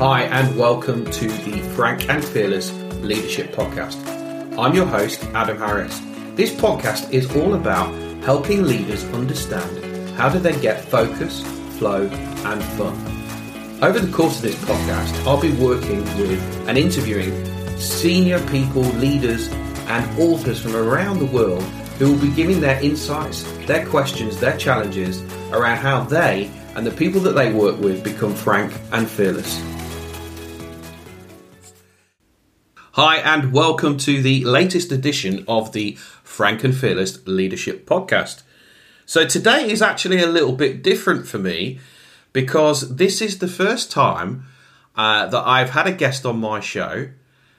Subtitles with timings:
[0.00, 3.98] Hi, and welcome to the Frank and Fearless Leadership Podcast.
[4.58, 6.00] I'm your host, Adam Harris.
[6.36, 7.92] This podcast is all about
[8.22, 11.42] helping leaders understand how do they get focus,
[11.76, 12.96] flow, and fun.
[13.82, 17.34] Over the course of this podcast, I'll be working with and interviewing
[17.76, 19.48] senior people, leaders,
[19.88, 21.62] and authors from around the world
[21.98, 25.20] who will be giving their insights, their questions, their challenges
[25.52, 29.60] around how they and the people that they work with become frank and fearless.
[32.94, 35.92] Hi, and welcome to the latest edition of the
[36.24, 38.42] Frank and Fearless Leadership Podcast.
[39.06, 41.78] So, today is actually a little bit different for me
[42.32, 44.46] because this is the first time
[44.96, 47.10] uh, that I've had a guest on my show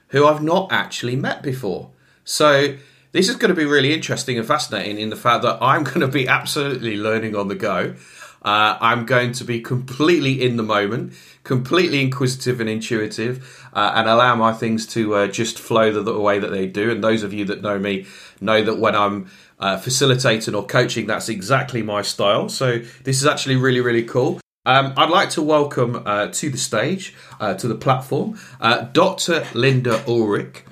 [0.10, 1.92] who I've not actually met before.
[2.26, 2.76] So,
[3.14, 6.02] this is going to be really interesting and fascinating in the fact that I'm going
[6.02, 7.96] to be absolutely learning on the go.
[8.44, 11.14] Uh, I'm going to be completely in the moment,
[11.44, 16.20] completely inquisitive and intuitive, uh, and allow my things to uh, just flow the, the,
[16.20, 16.92] way that they do.
[16.92, 18.06] And those of you that know me
[18.40, 22.50] know that when I'm uh, facilitating or coaching, that's exactly my style.
[22.50, 24.40] So this is actually really, really cool.
[24.66, 29.42] Um, I'd like to welcome uh, to the stage, uh, to the platform, Dr.
[29.54, 30.64] Lynda Ulrich.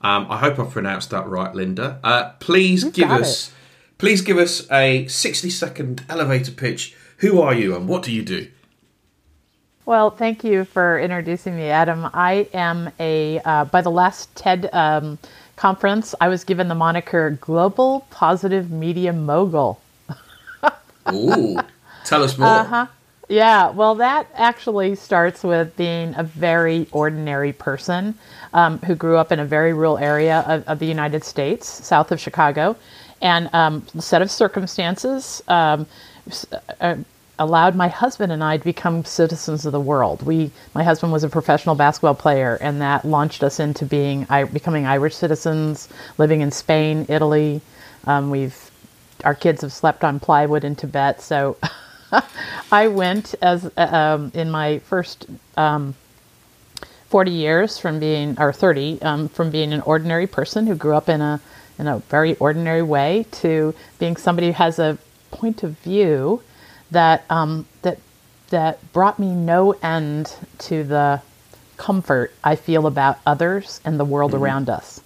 [0.00, 2.38] Um, I hope I pronounced that right, Lynda.
[2.40, 3.54] please you give us, it.
[3.96, 8.48] please give us a sixty-second elevator pitch who are you and what do you do?
[9.88, 12.10] Well, thank you for introducing me, Adam.
[12.12, 15.16] I am a, uh, by the last TED um,
[15.56, 19.80] conference, I was given the moniker Global Positive Media Mogul.
[21.10, 21.56] Ooh,
[22.04, 22.48] tell us more.
[22.48, 22.86] Uh-huh.
[23.30, 28.14] Yeah, well, that actually starts with being a very ordinary person
[28.52, 32.12] um, who grew up in a very rural area of, of the United States, south
[32.12, 32.76] of Chicago,
[33.22, 35.86] and um, a set of circumstances um,
[36.82, 36.96] uh,
[37.38, 40.22] allowed my husband and I to become citizens of the world.
[40.22, 44.86] We, my husband was a professional basketball player, and that launched us into being becoming
[44.86, 47.60] Irish citizens, living in Spain, Italy.
[48.06, 48.70] Um, we've
[49.24, 51.20] our kids have slept on plywood in Tibet.
[51.20, 51.56] So
[52.72, 55.94] I went as um, in my first um,
[57.08, 61.08] 40 years from being or 30 um, from being an ordinary person who grew up
[61.08, 61.40] in a
[61.78, 64.98] in a very ordinary way to being somebody who has a
[65.30, 66.42] point of view
[66.90, 67.98] that um, that
[68.50, 71.22] that brought me no end to the
[71.76, 74.42] comfort I feel about others and the world mm-hmm.
[74.42, 75.00] around us.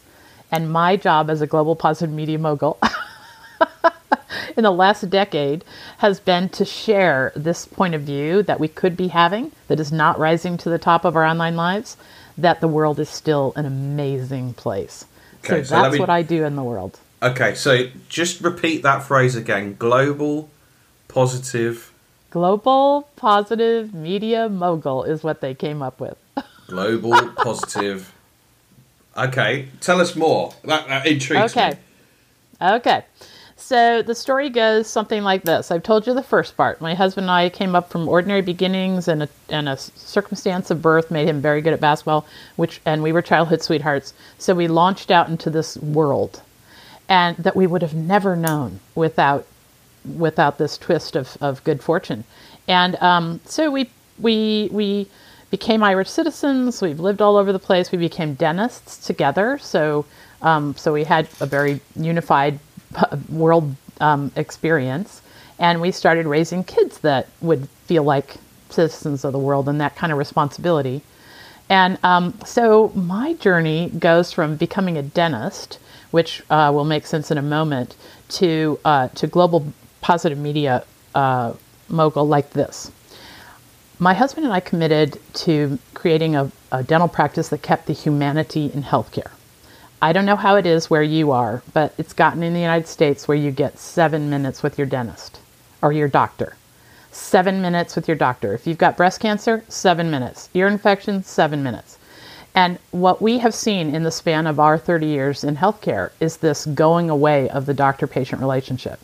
[0.50, 2.78] And my job as a global positive media mogul
[4.56, 5.64] in the last decade
[5.98, 9.92] has been to share this point of view that we could be having that is
[9.92, 11.96] not rising to the top of our online lives,
[12.36, 15.06] that the world is still an amazing place.
[15.44, 16.00] Okay, so, so that's me...
[16.00, 16.98] what I do in the world.
[17.22, 19.76] Okay, so just repeat that phrase again.
[19.78, 20.50] Global
[21.12, 21.92] positive.
[22.30, 26.16] Global positive media mogul is what they came up with.
[26.66, 28.12] Global positive.
[29.16, 30.54] Okay, tell us more.
[30.64, 31.70] That, that intrigues okay.
[31.70, 31.76] me.
[32.62, 32.74] Okay.
[32.76, 33.04] Okay.
[33.56, 35.70] So the story goes something like this.
[35.70, 36.80] I've told you the first part.
[36.80, 40.82] My husband and I came up from ordinary beginnings, and a, and a circumstance of
[40.82, 44.14] birth made him very good at basketball, which and we were childhood sweethearts.
[44.38, 46.42] So we launched out into this world
[47.08, 49.46] and that we would have never known without
[50.18, 52.24] without this twist of, of good fortune.
[52.68, 55.08] And um, so we we we
[55.50, 56.80] became Irish citizens.
[56.80, 57.92] We've lived all over the place.
[57.92, 59.58] We became dentists together.
[59.58, 60.04] So
[60.40, 62.58] um, so we had a very unified
[63.28, 65.22] world um, experience,
[65.58, 68.36] and we started raising kids that would feel like
[68.70, 71.02] citizens of the world and that kind of responsibility.
[71.68, 75.78] And um, so my journey goes from becoming a dentist
[76.12, 77.96] which uh, will make sense in a moment,
[78.28, 81.54] to uh, to global positive media uh,
[81.88, 82.92] mogul like this.
[83.98, 88.70] My husband and I committed to creating a, a dental practice that kept the humanity
[88.74, 89.30] in healthcare.
[90.02, 92.88] I don't know how it is where you are, but it's gotten in the United
[92.88, 95.38] States where you get seven minutes with your dentist
[95.80, 96.56] or your doctor.
[97.12, 98.52] Seven minutes with your doctor.
[98.52, 100.48] If you've got breast cancer, seven minutes.
[100.54, 101.98] Ear infection, seven minutes.
[102.54, 106.38] And what we have seen in the span of our 30 years in healthcare is
[106.38, 108.98] this going away of the doctor patient relationship.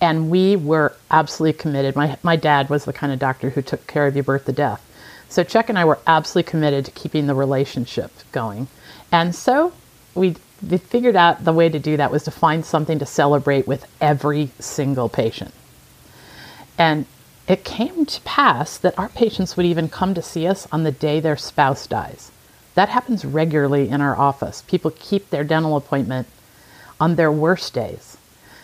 [0.00, 1.96] And we were absolutely committed.
[1.96, 4.52] My, my dad was the kind of doctor who took care of you birth to
[4.52, 4.84] death.
[5.28, 8.68] So Chuck and I were absolutely committed to keeping the relationship going.
[9.12, 9.72] And so
[10.14, 10.36] we,
[10.66, 13.86] we figured out the way to do that was to find something to celebrate with
[14.00, 15.52] every single patient.
[16.78, 17.06] And
[17.46, 20.92] it came to pass that our patients would even come to see us on the
[20.92, 22.30] day their spouse dies.
[22.74, 24.62] That happens regularly in our office.
[24.62, 26.28] People keep their dental appointment
[27.00, 28.07] on their worst days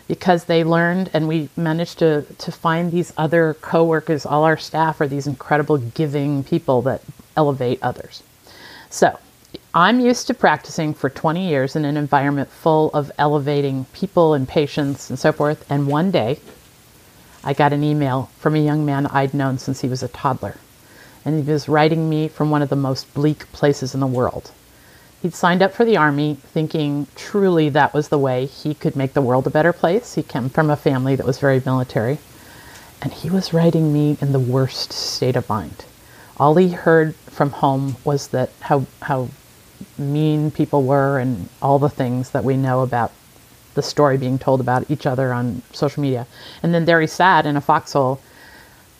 [0.09, 5.01] because they learned and we managed to, to find these other coworkers, all our staff
[5.01, 7.03] are these incredible giving people that
[7.37, 8.23] elevate others.
[8.91, 9.19] So,
[9.77, 14.47] I'm used to practicing for 20 years in an environment full of elevating people and
[14.47, 15.69] patients and so forth.
[15.69, 16.39] And one day,
[17.43, 20.57] I got an email from a young man I'd known since he was a toddler.
[21.25, 24.53] And he was writing me from one of the most bleak places in the world.
[25.25, 29.15] He'd signed up for the army thinking truly that was the way he could make
[29.15, 30.17] the world a better place.
[30.17, 32.19] He came from a family that was very military.
[33.01, 35.87] And he was writing me in the worst state of mind.
[36.37, 39.31] All he heard from home was that how, how
[39.97, 43.11] mean people were and all the things that we know about
[43.73, 46.27] the story being told about each other on social media.
[46.63, 48.21] And then there he sat in a foxhole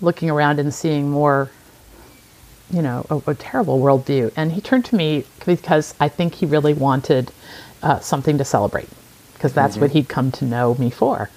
[0.01, 1.51] looking around and seeing more,
[2.71, 4.33] you know, a, a terrible worldview.
[4.37, 7.31] And he turned to me because I think he really wanted
[7.83, 8.89] uh, something to celebrate
[9.35, 9.83] because that's mm-hmm.
[9.83, 11.31] what he'd come to know me for.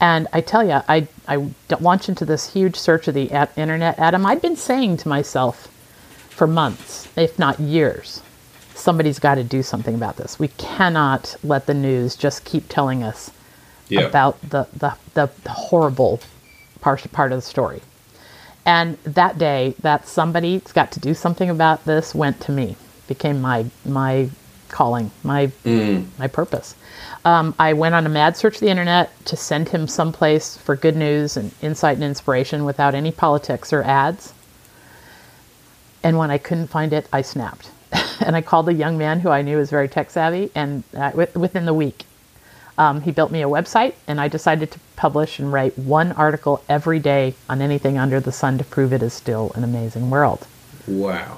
[0.00, 4.24] And I tell you, I, I launched into this huge search of the internet, Adam.
[4.24, 5.68] I'd been saying to myself
[6.30, 8.22] for months, if not years,
[8.74, 10.38] somebody's got to do something about this.
[10.38, 13.30] We cannot let the news just keep telling us
[13.90, 14.00] yeah.
[14.00, 16.20] about the, the, the, the, horrible
[16.80, 17.82] part, part of the story.
[18.66, 22.76] And that day, that somebody's got to do something about this went to me,
[23.08, 24.28] became my, my
[24.68, 26.06] calling, my, mm.
[26.18, 26.74] my purpose.
[27.24, 30.76] Um, I went on a mad search of the internet to send him someplace for
[30.76, 34.32] good news and insight and inspiration without any politics or ads.
[36.02, 37.70] And when I couldn't find it, I snapped.
[38.20, 41.12] and I called a young man who I knew was very tech savvy, and uh,
[41.34, 42.04] within the week,
[42.80, 46.64] um, he built me a website, and I decided to publish and write one article
[46.66, 50.46] every day on anything under the sun to prove it is still an amazing world.
[50.86, 51.36] Wow.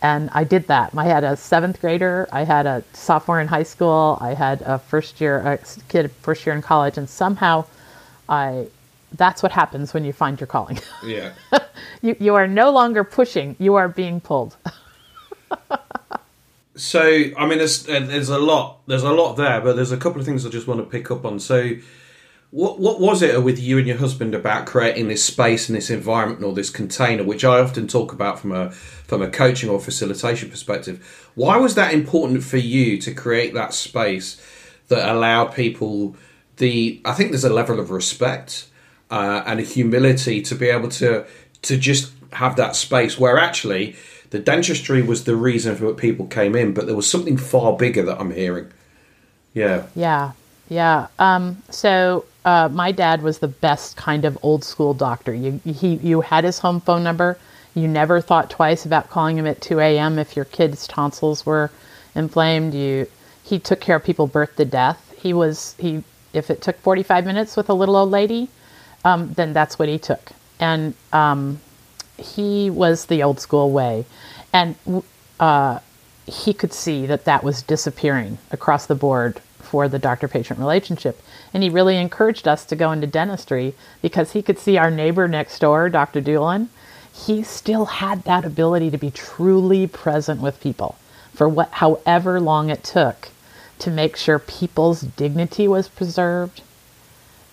[0.00, 0.92] And I did that.
[0.96, 4.78] I had a seventh grader, I had a sophomore in high school, I had a
[4.78, 5.58] first year a
[5.88, 7.64] kid first year in college, and somehow
[8.28, 8.68] I
[9.14, 10.78] that's what happens when you find your calling.
[11.04, 11.32] Yeah.
[12.00, 14.56] you you are no longer pushing, you are being pulled.
[16.80, 17.02] so
[17.36, 20.26] I mean, there's there's a lot there's a lot there, but there's a couple of
[20.26, 21.38] things I just want to pick up on.
[21.38, 21.72] So,
[22.50, 25.90] what what was it with you and your husband about creating this space and this
[25.90, 29.78] environment or this container, which I often talk about from a from a coaching or
[29.78, 31.30] facilitation perspective?
[31.34, 34.40] Why was that important for you to create that space
[34.88, 36.16] that allowed people
[36.56, 37.02] the?
[37.04, 38.68] I think there's a level of respect
[39.10, 41.26] uh, and a humility to be able to
[41.62, 43.96] to just have that space where actually
[44.30, 47.76] the dentistry was the reason for what people came in, but there was something far
[47.76, 48.72] bigger that I'm hearing.
[49.54, 49.86] Yeah.
[49.94, 50.32] Yeah.
[50.68, 51.08] Yeah.
[51.18, 55.34] Um, so uh, my dad was the best kind of old school doctor.
[55.34, 57.38] You he you had his home phone number.
[57.74, 60.18] You never thought twice about calling him at 2 a.m.
[60.18, 61.70] if your kid's tonsils were
[62.14, 62.72] inflamed.
[62.72, 63.08] You
[63.42, 65.12] he took care of people birth to death.
[65.20, 68.48] He was he if it took 45 minutes with a little old lady,
[69.04, 70.30] um, then that's what he took.
[70.60, 71.60] And um,
[72.20, 74.04] he was the old school way,
[74.52, 74.76] and
[75.38, 75.78] uh,
[76.26, 81.22] he could see that that was disappearing across the board for the doctor patient relationship.
[81.54, 85.28] And he really encouraged us to go into dentistry because he could see our neighbor
[85.28, 86.20] next door, Dr.
[86.20, 86.68] Doolin.
[87.12, 90.96] He still had that ability to be truly present with people
[91.32, 93.28] for what, however long it took
[93.78, 96.62] to make sure people's dignity was preserved,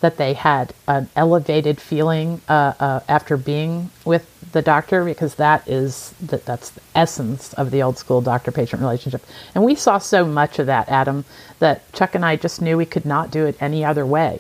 [0.02, 5.68] that they had an elevated feeling uh, uh, after being with the doctor because that
[5.68, 9.24] is that that's the essence of the old school doctor patient relationship.
[9.54, 11.26] And we saw so much of that adam
[11.60, 14.40] that chuck and i just knew we could not do it any other way.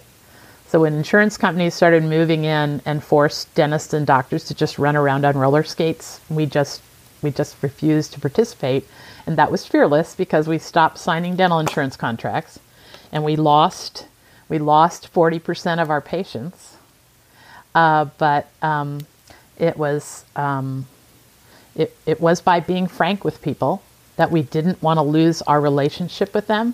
[0.67, 4.95] So when insurance companies started moving in and forced dentists and doctors to just run
[4.95, 6.81] around on roller skates we just
[7.21, 8.87] we just refused to participate.
[9.25, 12.59] And that was fearless because we stopped signing dental insurance contracts
[13.11, 14.05] and we lost
[14.49, 16.77] we lost 40% of our patients.
[17.75, 19.05] Uh, but um,
[19.57, 20.87] it was um,
[21.75, 23.83] it, it was by being frank with people
[24.15, 26.73] that we didn't want to lose our relationship with them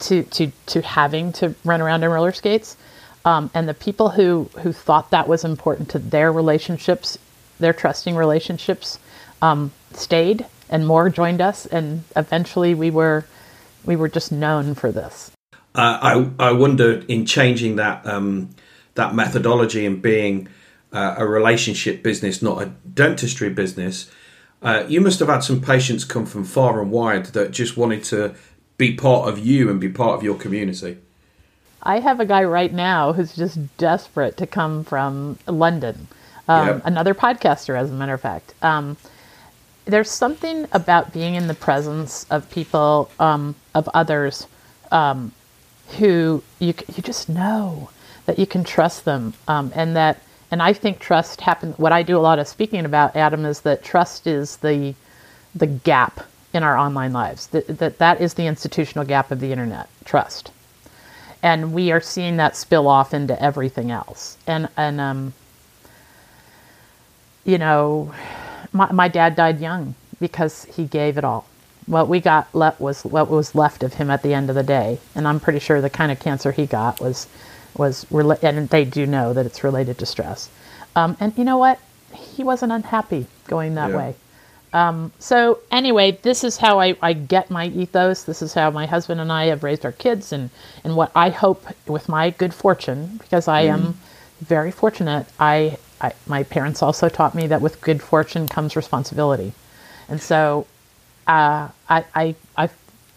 [0.00, 2.76] to, to, to having to run around in roller skates.
[3.24, 7.16] Um, and the people who, who thought that was important to their relationships,
[7.60, 8.98] their trusting relationships,
[9.40, 11.64] um, stayed and more joined us.
[11.66, 13.24] And eventually we were,
[13.84, 15.30] we were just known for this
[15.74, 15.98] uh,
[16.38, 18.50] I I wonder in changing that um,
[18.94, 20.48] that methodology and being
[20.94, 24.10] uh, a relationship business, not a dentistry business.
[24.62, 28.02] Uh, you must have had some patients come from far and wide that just wanted
[28.04, 28.34] to
[28.78, 30.96] be part of you and be part of your community.
[31.82, 36.08] I have a guy right now who's just desperate to come from London.
[36.48, 36.82] Um, yep.
[36.84, 38.54] Another podcaster, as a matter of fact.
[38.62, 38.96] Um,
[39.84, 44.46] there's something about being in the presence of people, um, of others,
[44.90, 45.32] um,
[45.98, 47.90] who you you just know
[48.24, 50.22] that you can trust them, um, and that
[50.54, 51.76] and I think trust happens.
[51.80, 54.94] What I do a lot of speaking about, Adam, is that trust is the
[55.52, 56.20] the gap
[56.52, 57.48] in our online lives.
[57.48, 59.88] That that, that is the institutional gap of the internet.
[60.04, 60.52] Trust,
[61.42, 64.38] and we are seeing that spill off into everything else.
[64.46, 65.32] And and um,
[67.44, 68.14] you know,
[68.72, 71.46] my my dad died young because he gave it all.
[71.86, 74.62] What we got left was what was left of him at the end of the
[74.62, 77.26] day, and I'm pretty sure the kind of cancer he got was
[77.76, 80.48] was rela- and they do know that it's related to stress.
[80.96, 81.78] Um, and you know what?
[82.14, 83.96] He wasn't unhappy going that Yeah.
[83.96, 84.14] way.
[84.72, 88.24] Um, so anyway, this is how I, I get my ethos.
[88.24, 90.50] This is how my husband and I have raised our kids, and
[90.82, 93.96] and what I hope with my good fortune, because I am
[94.40, 95.26] very fortunate.
[95.38, 99.52] I, I my parents also taught me that with good fortune comes responsibility,
[100.08, 100.66] and so
[101.28, 102.66] uh, I, I I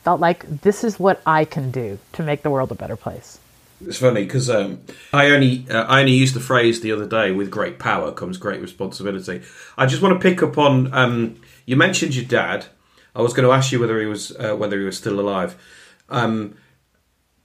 [0.03, 3.39] felt like this is what I can do to make the world a better place.
[3.85, 4.81] It's funny because um,
[5.13, 7.31] I only uh, I only used the phrase the other day.
[7.31, 9.43] With great power comes great responsibility.
[9.77, 12.65] I just want to pick up on um, you mentioned your dad.
[13.15, 15.55] I was going to ask you whether he was uh, whether he was still alive.
[16.09, 16.57] Um,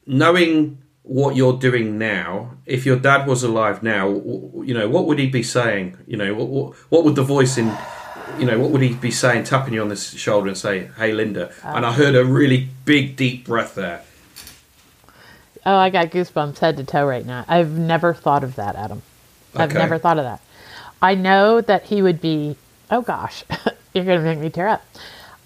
[0.06, 5.18] knowing what you're doing now, if your dad was alive now, you know what would
[5.18, 5.98] he be saying?
[6.06, 7.76] You know what what, what would the voice in
[8.38, 11.12] you know what would he be saying, tapping you on the shoulder and say, "Hey,
[11.12, 14.02] Lynda." and I heard a really big, deep breath there.
[15.64, 17.44] Oh, I got goosebumps head to toe right now.
[17.48, 19.02] I've never thought of that, Adam.
[19.54, 20.40] I've never thought of that.
[21.00, 22.56] I know that he would be,
[22.90, 23.44] oh gosh,
[23.94, 24.84] you're going to make me tear up.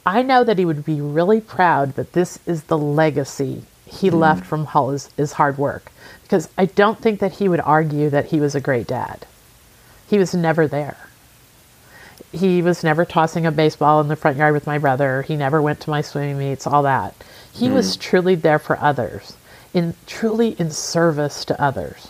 [0.04, 4.18] I know that he would be really proud that this is the legacy he mm-hmm.
[4.18, 5.90] left from his, his hard work.
[6.22, 9.26] Because I don't think that he would argue that he was a great dad.
[10.08, 10.96] He was never there.
[12.32, 15.22] He was never tossing a baseball in the front yard with my brother.
[15.22, 17.14] He never went to my swimming meets, all that.
[17.52, 18.00] He was mm-hmm.
[18.00, 19.36] truly there for others,
[19.76, 22.08] in truly in service to others.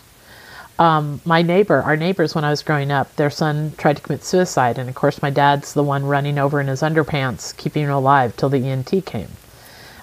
[0.78, 4.22] Um, my neighbor, our neighbors, when I was growing up, their son tried to commit
[4.22, 7.90] suicide, and of course, my dad's the one running over in his underpants, keeping him
[7.90, 9.30] alive till the ENT came.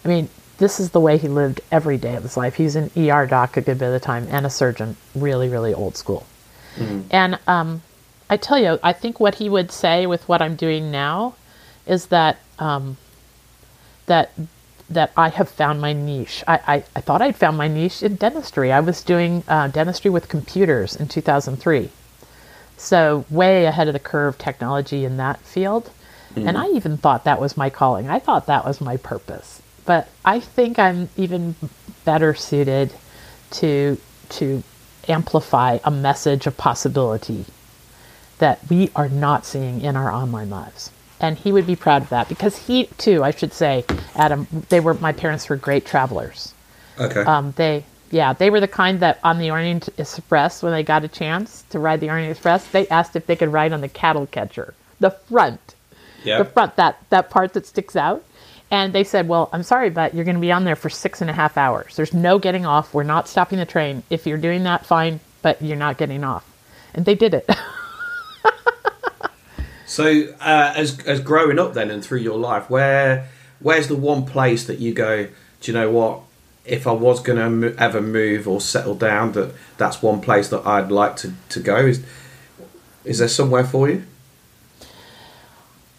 [0.03, 2.55] I mean, this is the way he lived every day of his life.
[2.55, 5.73] He's an ER doc a good bit of the time and a surgeon, really, really
[5.73, 6.25] old school.
[7.11, 7.81] And um,
[8.29, 11.35] I tell you, I think what he would say with what I'm doing now
[11.85, 12.97] is that um,
[14.07, 14.31] that
[14.93, 16.43] that I have found my niche.
[16.47, 18.71] I, I, I thought I'd found my niche in dentistry.
[18.71, 21.89] I was doing uh, dentistry with computers in 2003.
[22.77, 25.91] So, way ahead of the curve technology in that field.
[26.47, 28.09] And I even thought that was my calling.
[28.09, 29.61] I thought that was my purpose.
[29.85, 31.55] But I think I'm even
[32.05, 32.93] better suited
[33.51, 33.97] to
[34.29, 34.63] to
[35.07, 37.45] amplify a message of possibility
[38.39, 40.89] that we are not seeing in our online lives.
[41.23, 44.81] And he would be proud of that because he too, I should say, Adam, they
[44.81, 46.53] were my parents were great travelers.
[46.99, 47.21] Okay.
[47.21, 51.05] Um, they yeah, they were the kind that on the Orient Express when they got
[51.05, 53.87] a chance to ride the Orient Express, they asked if they could ride on the
[53.87, 55.75] cattle catcher, the front,
[56.25, 56.39] yeah.
[56.39, 58.21] the front that that part that sticks out.
[58.69, 61.21] And they said, "Well, I'm sorry, but you're going to be on there for six
[61.21, 61.95] and a half hours.
[61.95, 62.93] There's no getting off.
[62.93, 64.03] We're not stopping the train.
[64.09, 66.45] If you're doing that, fine, but you're not getting off."
[66.93, 67.49] And they did it.
[69.93, 74.25] So, uh, as as growing up then and through your life, where where's the one
[74.25, 75.27] place that you go?
[75.61, 76.21] Do you know what?
[76.65, 80.65] If I was going to ever move or settle down, that that's one place that
[80.65, 81.75] I'd like to, to go.
[81.75, 82.03] Is
[83.05, 84.03] is there somewhere for you?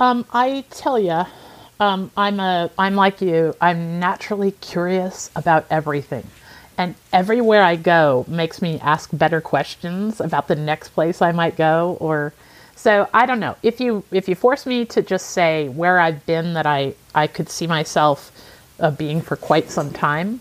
[0.01, 1.23] Um, I tell you,
[1.79, 3.55] um, I'm a I'm like you.
[3.61, 6.27] I'm naturally curious about everything,
[6.77, 11.57] and everywhere I go makes me ask better questions about the next place I might
[11.57, 11.97] go.
[12.01, 12.35] Or
[12.77, 13.57] so I don't know.
[13.63, 17.27] If you if you force me to just say where I've been that I I
[17.27, 18.33] could see myself
[18.81, 20.41] uh, being for quite some time,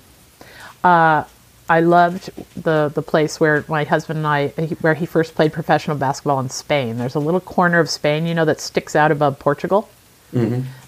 [0.84, 1.24] uh,
[1.70, 4.48] I loved the the place where my husband and I
[4.82, 6.98] where he first played professional basketball in Spain.
[6.98, 9.90] There's a little corner of Spain, you know, that sticks out above Portugal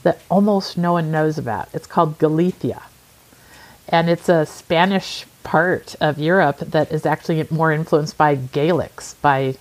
[0.03, 1.69] that almost no one knows about.
[1.73, 2.83] It's called Galicia,
[3.87, 9.55] and it's a Spanish part of Europe that is actually more influenced by Gaelics, by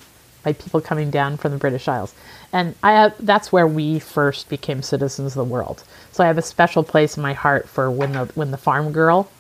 [0.45, 2.15] by people coming down from the British Isles.
[2.53, 5.83] And I have, that's where we first became citizens of the world.
[6.13, 8.93] So I have a special place in my heart for when the when the farm
[8.93, 9.31] girl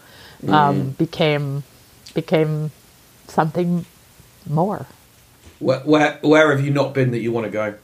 [0.48, 1.62] um, became
[2.14, 2.70] became
[3.28, 3.84] something
[4.48, 4.86] more.
[5.60, 7.74] Where, where where have you not been that you want to go?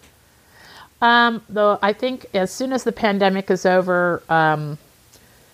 [1.00, 4.78] Um, though I think as soon as the pandemic is over, um,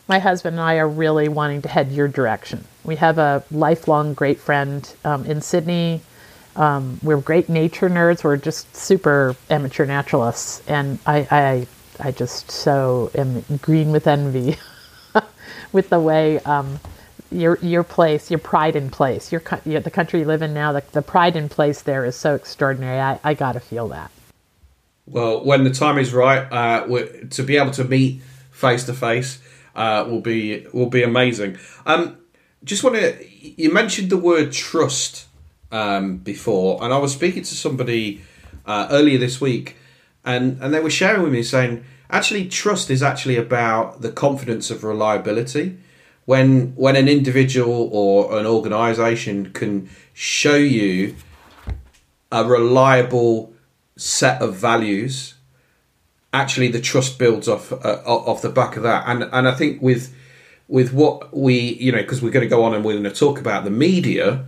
[0.08, 2.64] my husband and I are really wanting to head your direction.
[2.84, 6.00] We have a lifelong great friend um, in Sydney.
[6.56, 8.24] Um, we're great nature nerds.
[8.24, 11.66] We're just super amateur naturalists, and I, I,
[12.08, 14.56] I just so am green with envy
[15.72, 16.80] with the way um,
[17.30, 20.72] your your place, your pride in place, your, your the country you live in now,
[20.72, 23.00] the, the pride in place there is so extraordinary.
[23.00, 24.10] I, I got to feel that.
[25.06, 26.86] Well, when the time is right, uh,
[27.30, 29.40] to be able to meet face to face
[29.74, 31.58] will be will be amazing.
[31.84, 32.16] Um,
[32.64, 35.25] just want to you mentioned the word trust
[35.72, 38.22] um, before, and I was speaking to somebody
[38.64, 39.76] uh, earlier this week,
[40.24, 44.70] and and they were sharing with me saying actually trust is actually about the confidence
[44.70, 45.78] of reliability.
[46.24, 51.16] When when an individual or an organization can show you
[52.32, 53.52] a reliable
[53.96, 55.36] set of values
[56.36, 59.04] actually the trust builds off uh, off the back of that.
[59.06, 60.14] And and I think with
[60.68, 63.10] with what we you know because we're going to go on and we're going to
[63.10, 64.46] talk about the media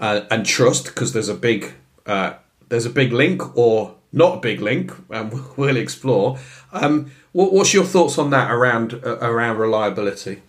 [0.00, 1.72] uh, and trust because there's a big
[2.06, 2.34] uh,
[2.68, 6.38] there's a big link or not a big link and we'll explore
[6.72, 10.42] um, what, what's your thoughts on that around uh, around reliability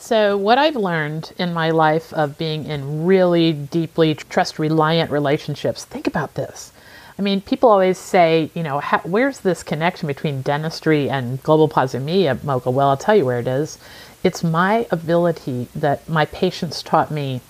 [0.00, 5.84] so, what I've learned in my life of being in really deeply trust reliant relationships,
[5.84, 6.72] think about this.
[7.18, 11.68] I mean, people always say, you know, how, where's this connection between dentistry and global
[11.98, 12.72] media, mogul?
[12.72, 13.76] Well, I'll tell you where it is.
[14.22, 17.40] It's my ability that my patients taught me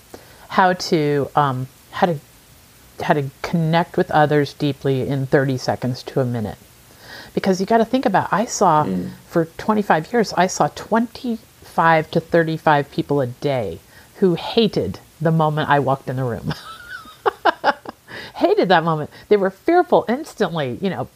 [0.49, 2.19] how to um, how to
[3.01, 6.57] how to connect with others deeply in 30 seconds to a minute.
[7.33, 9.11] Because you got to think about, I saw mm.
[9.27, 13.79] for 25 years, I saw 25 to 35 people a day
[14.15, 16.53] who hated the moment I walked in the room.
[18.35, 19.09] hated that moment.
[19.27, 21.07] They were fearful instantly, you know,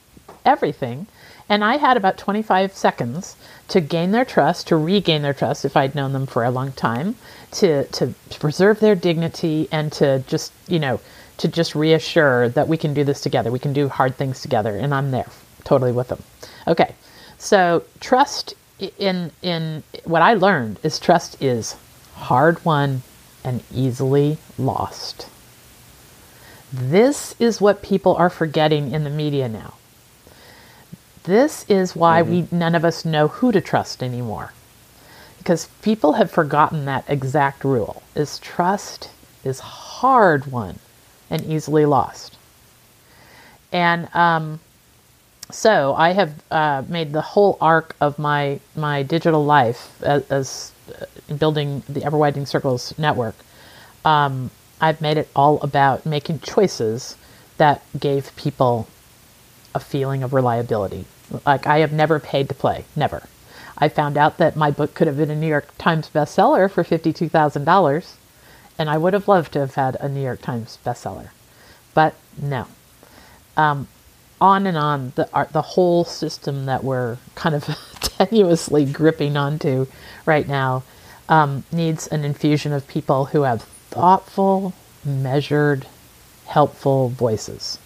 [0.46, 1.08] everything.
[1.54, 3.36] And I had about 25 seconds
[3.68, 6.72] to gain their trust, to regain their trust if I'd known them for a long
[6.72, 7.14] time,
[7.52, 11.00] to, to preserve their dignity, and to just, you know,
[11.38, 13.52] to just reassure that we can do this together.
[13.52, 14.76] We can do hard things together.
[14.76, 15.28] And I'm there
[15.64, 16.24] totally with them.
[16.66, 16.96] Okay.
[17.38, 18.56] So trust
[18.98, 21.76] in in what I learned is trust is
[22.16, 23.04] hard won
[23.44, 25.30] and easily lost.
[26.74, 29.76] This is what people are forgetting in the media now.
[31.24, 32.32] This is why mm-hmm.
[32.32, 34.54] we none of us know who to trust anymore.
[35.38, 38.04] Because people have forgotten that exact rule.
[38.16, 39.10] Is trust
[39.44, 40.80] is hard won
[41.30, 42.38] and easily lost.
[43.72, 44.60] And um,
[45.52, 50.72] so I have uh, made the whole arc of my my digital life as, as
[50.90, 53.36] uh, building the Ever Widening Circles network.
[54.06, 57.16] Um, I've made it all about making choices
[57.58, 58.88] that gave people
[59.74, 61.06] a feeling of reliability.
[61.46, 63.24] Like I have never paid to play, never.
[63.78, 66.84] I found out that my book could have been a New York Times bestseller for
[66.84, 68.16] fifty-two thousand dollars,
[68.78, 71.30] and I would have loved to have had a New York Times bestseller,
[71.94, 72.68] but no.
[73.58, 73.88] Um,
[74.40, 79.88] on and on the the whole system that we're kind of tenuously gripping onto
[80.26, 80.84] right now
[81.30, 84.74] um, needs an infusion of people who have thoughtful,
[85.06, 85.88] measured,
[86.48, 87.80] helpful voices.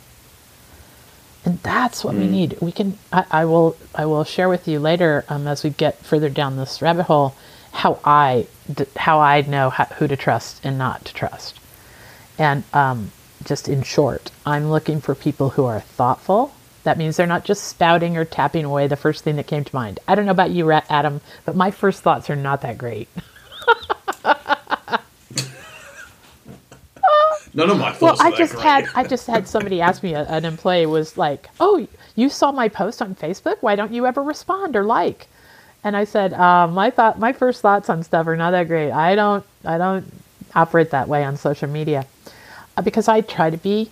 [1.48, 2.20] And that's what mm.
[2.20, 2.58] we need.
[2.60, 2.98] We can.
[3.14, 3.78] I, I, will.
[3.96, 7.36] I will share with you later um, as we get further down this rabbit hole
[7.72, 8.48] how I
[8.98, 11.58] how I know how, who to trust and not to trust.
[12.38, 13.12] And um,
[13.46, 16.54] just in short, I'm looking for people who are thoughtful.
[16.84, 19.76] That means they're not just spouting or tapping away the first thing that came to
[19.76, 20.02] mind.
[20.06, 23.08] I don't know about you, Adam, but my first thoughts are not that great.
[27.58, 28.02] None of my thoughts.
[28.02, 28.64] Well, I just great.
[28.64, 30.14] had I just had somebody ask me.
[30.14, 33.58] An employee was like, "Oh, you saw my post on Facebook.
[33.62, 35.28] Why don't you ever respond or like?"
[35.84, 38.92] And I said, uh, "My thought, my first thoughts on stuff are not that great.
[38.92, 40.06] I don't, I don't
[40.54, 42.06] operate that way on social media."
[42.78, 43.90] Uh, because I try to be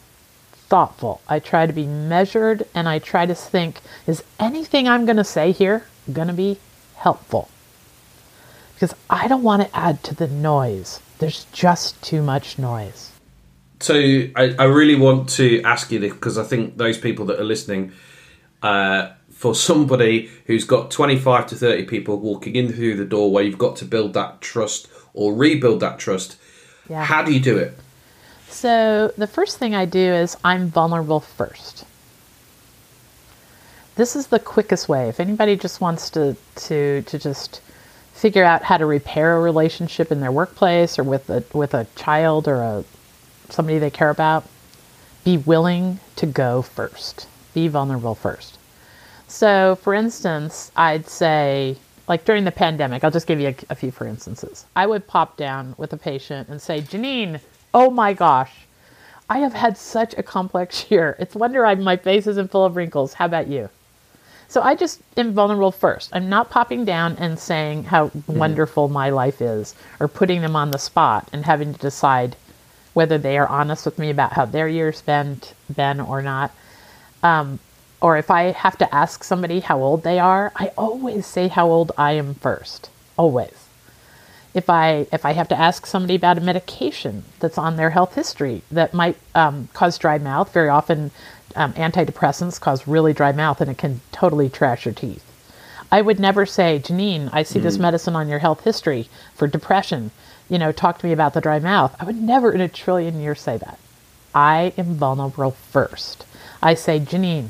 [0.53, 1.21] thoughtful.
[1.27, 5.23] I try to be measured and I try to think is anything I'm going to
[5.23, 6.59] say here going to be
[6.97, 7.49] helpful?
[8.75, 10.99] Because I don't want to add to the noise.
[11.17, 13.14] There's just too much noise.
[13.79, 17.39] So I, I really want to ask you this because I think those people that
[17.39, 17.91] are listening,
[18.63, 23.43] uh, for somebody who's got 25 to 30 people walking in through the door where
[23.43, 26.37] you've got to build that trust or rebuild that trust,
[26.89, 27.03] yeah.
[27.03, 27.77] how do you do it?
[28.47, 31.85] So the first thing I do is I'm vulnerable first.
[33.95, 35.09] This is the quickest way.
[35.09, 37.61] If anybody just wants to to to just
[38.13, 41.87] figure out how to repair a relationship in their workplace or with a with a
[41.95, 42.85] child or a
[43.49, 44.45] somebody they care about,
[45.23, 47.27] be willing to go first.
[47.53, 48.57] Be vulnerable first.
[49.27, 51.77] So, for instance, I'd say,
[52.07, 54.65] like during the pandemic, I'll just give you a, a few for instances.
[54.75, 57.39] I would pop down with a patient and say, Janine,
[57.75, 58.53] Oh my gosh.
[59.29, 61.17] I have had such a complex year.
[61.19, 63.13] It's wonder I, my face isn't full of wrinkles.
[63.13, 63.69] How about you?
[64.47, 66.11] So I just am vulnerable first.
[66.13, 68.37] I'm not popping down and saying how mm-hmm.
[68.37, 72.37] wonderful my life is or putting them on the spot and having to decide
[72.95, 75.39] whether they are honest with me about how their year's been,
[75.75, 76.51] been or not.
[77.21, 77.59] Um,
[78.01, 81.67] or if I have to ask somebody how old they are, I always say how
[81.69, 82.89] old I am first.
[83.17, 83.67] Always.
[84.53, 88.15] If I if I have to ask somebody about a medication that's on their health
[88.15, 91.11] history that might um, cause dry mouth, very often
[91.55, 95.23] um, antidepressants cause really dry mouth and it can totally trash your teeth.
[95.91, 100.11] I would never say, Janine, I see this medicine on your health history for depression.
[100.49, 101.95] You know, talk to me about the dry mouth.
[101.99, 103.79] I would never in a trillion years say that.
[104.33, 106.25] I am vulnerable first.
[106.61, 107.49] I say, Janine,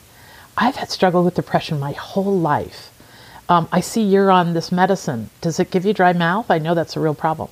[0.57, 2.91] I've had struggle with depression my whole life.
[3.49, 5.29] Um, I see you're on this medicine.
[5.41, 6.49] Does it give you dry mouth?
[6.49, 7.49] I know that's a real problem.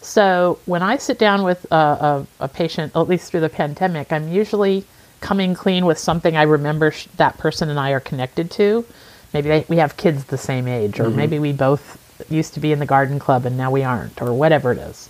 [0.00, 4.12] So when I sit down with a, a, a patient, at least through the pandemic,
[4.12, 4.84] I'm usually
[5.20, 8.86] coming clean with something I remember sh- that person and I are connected to.
[9.34, 12.72] Maybe they, we have kids the same age, or maybe we both used to be
[12.72, 15.08] in the garden club and now we aren't, or whatever it is.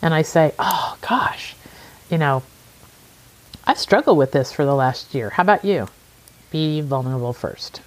[0.00, 1.54] And I say, oh gosh,
[2.10, 2.42] you know,
[3.64, 5.30] I've struggled with this for the last year.
[5.30, 5.88] How about you?
[6.50, 7.80] Be vulnerable first.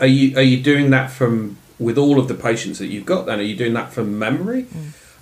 [0.00, 3.26] Are you are you doing that from with all of the patients that you've got?
[3.26, 4.66] Then are you doing that from memory,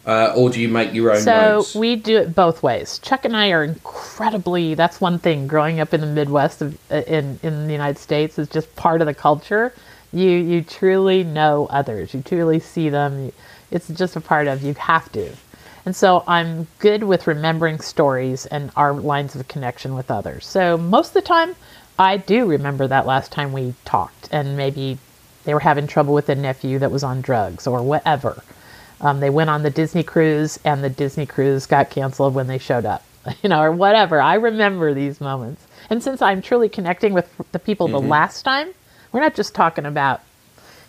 [0.07, 1.75] uh, or do you make your own So notes?
[1.75, 2.99] we do it both ways.
[3.01, 4.75] Chuck and I are incredibly.
[4.75, 5.47] That's one thing.
[5.47, 9.01] Growing up in the Midwest of, uh, in in the United States is just part
[9.01, 9.73] of the culture.
[10.13, 12.15] You you truly know others.
[12.15, 13.33] You truly see them.
[13.71, 14.63] It's just a part of.
[14.63, 15.31] You have to.
[15.87, 20.47] And so I'm good with remembering stories and our lines of connection with others.
[20.47, 21.55] So most of the time,
[21.99, 24.99] I do remember that last time we talked, and maybe
[25.45, 28.43] they were having trouble with a nephew that was on drugs or whatever.
[29.01, 32.59] Um, they went on the Disney cruise, and the Disney cruise got canceled when they
[32.59, 33.05] showed up,
[33.43, 34.21] you know, or whatever.
[34.21, 35.67] I remember these moments.
[35.89, 38.75] And since I'm truly connecting with the people the last time,
[39.13, 40.21] we're not just talking about,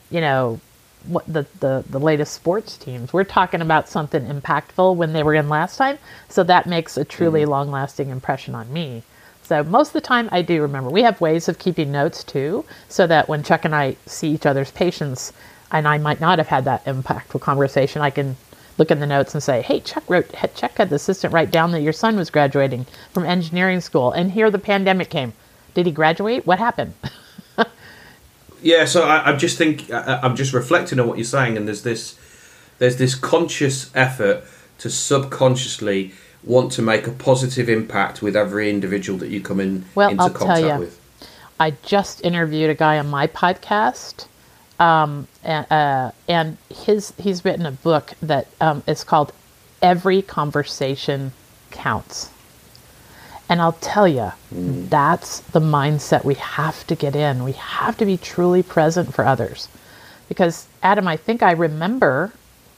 [0.09, 0.59] you know,
[1.05, 3.11] what the, the, the latest sports teams.
[3.11, 5.97] We're talking about something impactful when they were in last time.
[6.29, 7.51] So that makes a truly mm-hmm.
[7.51, 9.03] long lasting impression on me.
[9.43, 10.89] So most of the time I do remember.
[10.89, 14.45] We have ways of keeping notes too, so that when Chuck and I see each
[14.45, 15.33] other's patients
[15.71, 18.37] and I might not have had that impactful conversation, I can
[18.77, 21.71] look in the notes and say, Hey, Chuck wrote Chuck had the assistant write down
[21.71, 25.33] that your son was graduating from engineering school and here the pandemic came.
[25.73, 26.45] Did he graduate?
[26.45, 26.93] What happened?
[28.61, 31.67] Yeah, so I, I just think I, I'm just reflecting on what you're saying, and
[31.67, 32.17] there's this
[32.79, 34.43] there's this conscious effort
[34.79, 39.85] to subconsciously want to make a positive impact with every individual that you come in
[39.93, 40.79] Well, into I'll tell contact ya.
[40.79, 40.99] with.
[41.59, 44.25] I just interviewed a guy on my podcast,
[44.79, 49.31] um, and, uh, and his he's written a book that um, is called
[49.81, 51.33] "Every Conversation
[51.69, 52.29] Counts."
[53.51, 57.43] And I'll tell you, that's the mindset we have to get in.
[57.43, 59.67] We have to be truly present for others,
[60.29, 62.31] because Adam, I think I remember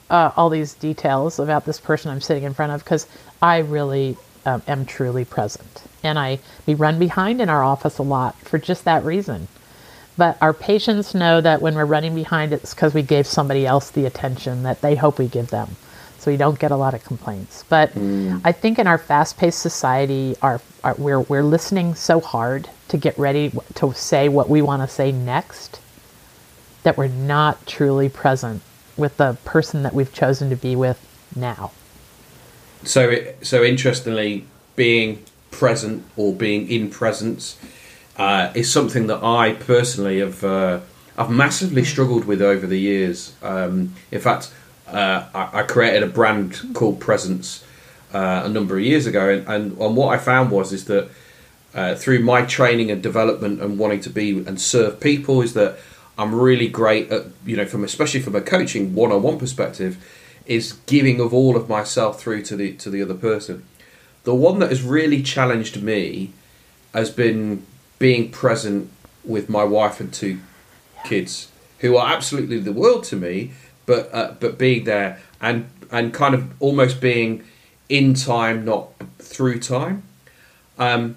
[0.10, 3.06] uh, all these details about this person I'm sitting in front of because
[3.40, 5.84] I really um, am truly present.
[6.04, 9.50] And I we run behind in our office a lot for just that reason.
[10.18, 13.92] But our patients know that when we're running behind, it's because we gave somebody else
[13.92, 15.76] the attention that they hope we give them.
[16.24, 17.66] So we don't get a lot of complaints.
[17.68, 17.92] But
[18.46, 23.20] I think in our fast-paced society, our, our we're we're listening so hard to get
[23.20, 25.82] ready to say what we want to say next
[26.84, 28.62] that we're not truly present
[28.96, 30.98] with the person that we've chosen to be with
[31.36, 31.72] now.
[32.86, 34.46] So, it, so interestingly,
[34.78, 37.60] being present or being in presence
[38.16, 40.80] uh, is something that I personally have uh,
[41.18, 43.34] I've massively struggled with over the years.
[43.42, 44.54] Um, in fact,
[44.94, 47.66] uh, I, I created a brand called Presence
[48.14, 51.10] uh, a number of years ago, and, and, and what I found was is that
[51.74, 55.78] uh, through my training and development and wanting to be and serve people is that
[56.18, 59.98] I'm really great at you know from especially from a coaching one-on-one perspective
[60.46, 63.66] is giving of all of myself through to the to the other person.
[64.24, 66.32] The one that has really challenged me
[66.94, 67.66] has been
[67.98, 68.92] being present
[69.26, 70.40] with my wife and two
[71.04, 73.52] kids who are absolutely the world to me,
[73.86, 77.44] but uh, but being there and and kind of almost being
[77.90, 80.04] in time, not through time.
[80.80, 81.16] Um,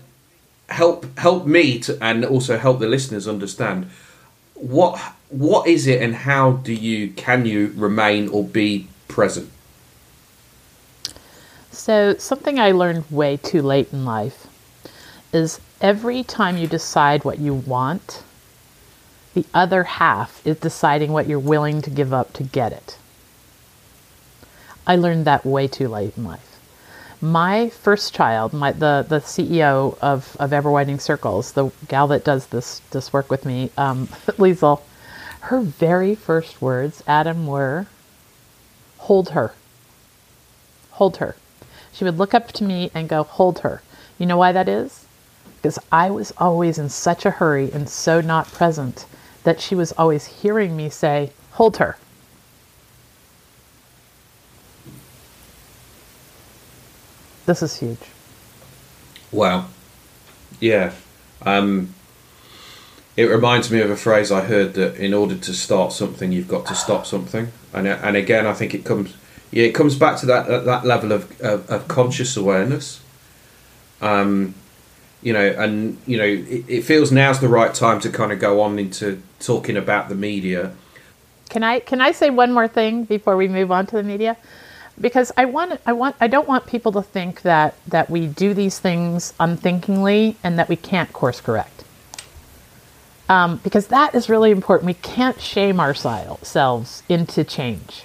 [0.68, 3.88] help help me to, and also help the listeners understand
[4.54, 4.98] what
[5.28, 9.50] what is it and how do you can you remain or be present.
[11.70, 14.46] So, something I learned way too late in life
[15.32, 18.22] is every time you decide what you want,
[19.36, 22.98] the other half is deciding what you're willing to give up to get it.
[24.86, 26.60] I learned that way too late in life.
[27.20, 32.24] my first child, my the the CEO of of Ever Widening Circles, the gal that
[32.24, 34.82] does this this work with me, um, Liesel,
[35.42, 37.86] her very first words, Adam, were,
[38.98, 39.54] "Hold her."
[40.92, 41.36] Hold her.
[41.92, 43.82] She would look up to me and go, "Hold her."
[44.18, 45.06] You know why that is?
[45.56, 49.06] Because I was always in such a hurry and so not present
[49.46, 51.96] that she was always hearing me say, "Hold her."
[57.46, 58.00] This is huge.
[59.30, 59.66] Wow.
[60.58, 60.92] Yeah.
[61.42, 61.94] Um,
[63.16, 66.48] it reminds me of a phrase I heard that in order to start something, you've
[66.48, 67.52] got to stop something.
[67.72, 69.16] And and again, I think it comes
[69.52, 73.00] yeah, it comes back to that that level of of, of conscious awareness.
[74.00, 74.56] Um,
[75.26, 78.38] you know, and you know, it, it feels now's the right time to kind of
[78.38, 80.72] go on into talking about the media.
[81.48, 84.36] Can I can I say one more thing before we move on to the media?
[85.00, 88.54] because I want I want I don't want people to think that that we do
[88.54, 91.84] these things unthinkingly and that we can't course correct.
[93.28, 94.86] Um, because that is really important.
[94.86, 98.04] We can't shame ourselves into change.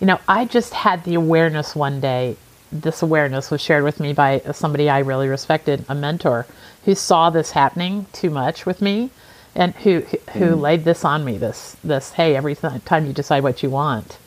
[0.00, 2.36] You know, I just had the awareness one day.
[2.74, 6.44] This awareness was shared with me by somebody I really respected, a mentor,
[6.84, 9.10] who saw this happening too much with me,
[9.54, 10.00] and who
[10.32, 10.60] who mm.
[10.60, 11.38] laid this on me.
[11.38, 14.18] This this hey, every time you decide what you want,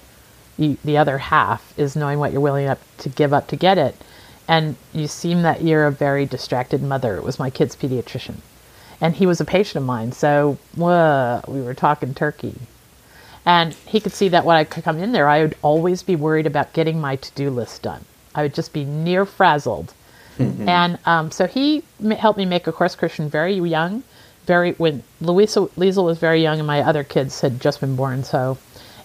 [0.58, 3.78] you, the other half is knowing what you're willing up to give up to get
[3.78, 3.96] it.
[4.48, 7.18] And you seem that you're a very distracted mother.
[7.18, 8.36] It was my kid's pediatrician.
[9.02, 10.14] And he was a patient of mine.
[10.14, 12.56] So whoa, we were talking turkey.
[13.46, 16.16] And he could see that when I could come in there, I would always be
[16.16, 18.06] worried about getting my to do list done.
[18.38, 19.93] I would just be near frazzled.
[20.38, 20.69] Mm-hmm.
[20.69, 21.84] And um, so he
[22.17, 24.04] helped me make a course correction very young.
[24.45, 28.23] Very when Louisa Liesel was very young, and my other kids had just been born.
[28.23, 28.58] So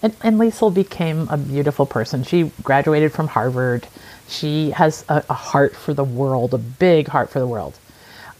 [0.03, 2.25] and, and Liesel became a beautiful person.
[2.25, 3.87] She graduated from Harvard.
[4.29, 7.79] She has a, a heart for the world, a big heart for the world.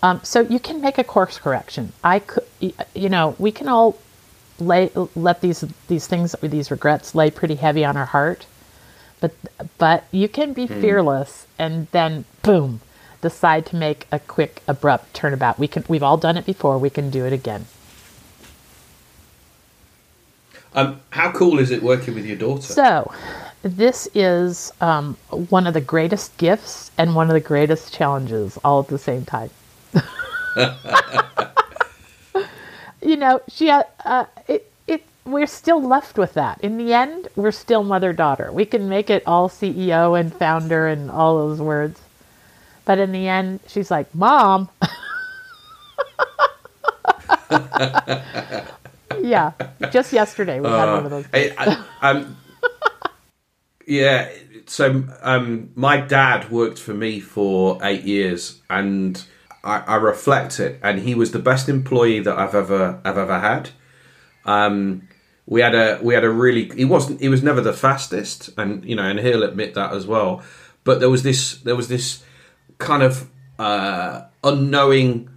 [0.02, 1.92] Um, so you can make a course correction.
[2.02, 3.98] I could, you know, we can all
[4.59, 8.46] lay let these these things these regrets lay pretty heavy on our heart,
[9.22, 9.32] but
[9.78, 10.80] but you can be mm.
[10.80, 12.80] fearless and then boom,
[13.22, 15.58] decide to make a quick abrupt turnabout.
[15.58, 16.76] We can we've all done it before.
[16.76, 17.66] We can do it again.
[20.74, 22.62] Um, how cool is it working with your daughter?
[22.62, 23.12] So,
[23.62, 28.80] this is um, one of the greatest gifts and one of the greatest challenges all
[28.80, 29.50] at the same time.
[33.02, 34.71] you know, she uh, uh, it it
[35.24, 36.61] we're still left with that.
[36.62, 38.50] In the end, we're still mother daughter.
[38.52, 42.00] We can make it all CEO and founder and all those words,
[42.85, 44.68] but in the end, she's like, "Mom."
[49.20, 49.52] yeah,
[49.90, 51.26] just yesterday we had one of those.
[51.32, 51.54] I,
[52.02, 52.37] I, um,
[53.87, 54.30] yeah,
[54.66, 59.22] so um, my dad worked for me for eight years, and
[59.62, 63.38] I, I, reflect it, and he was the best employee that I've ever I've ever
[63.38, 63.70] had.
[64.44, 65.08] Um,
[65.53, 68.83] we had a we had a really he wasn't he was never the fastest, and
[68.87, 70.43] you know, and he'll admit that as well.
[70.83, 72.25] But there was this there was this
[72.79, 75.29] kind of uh, unknowing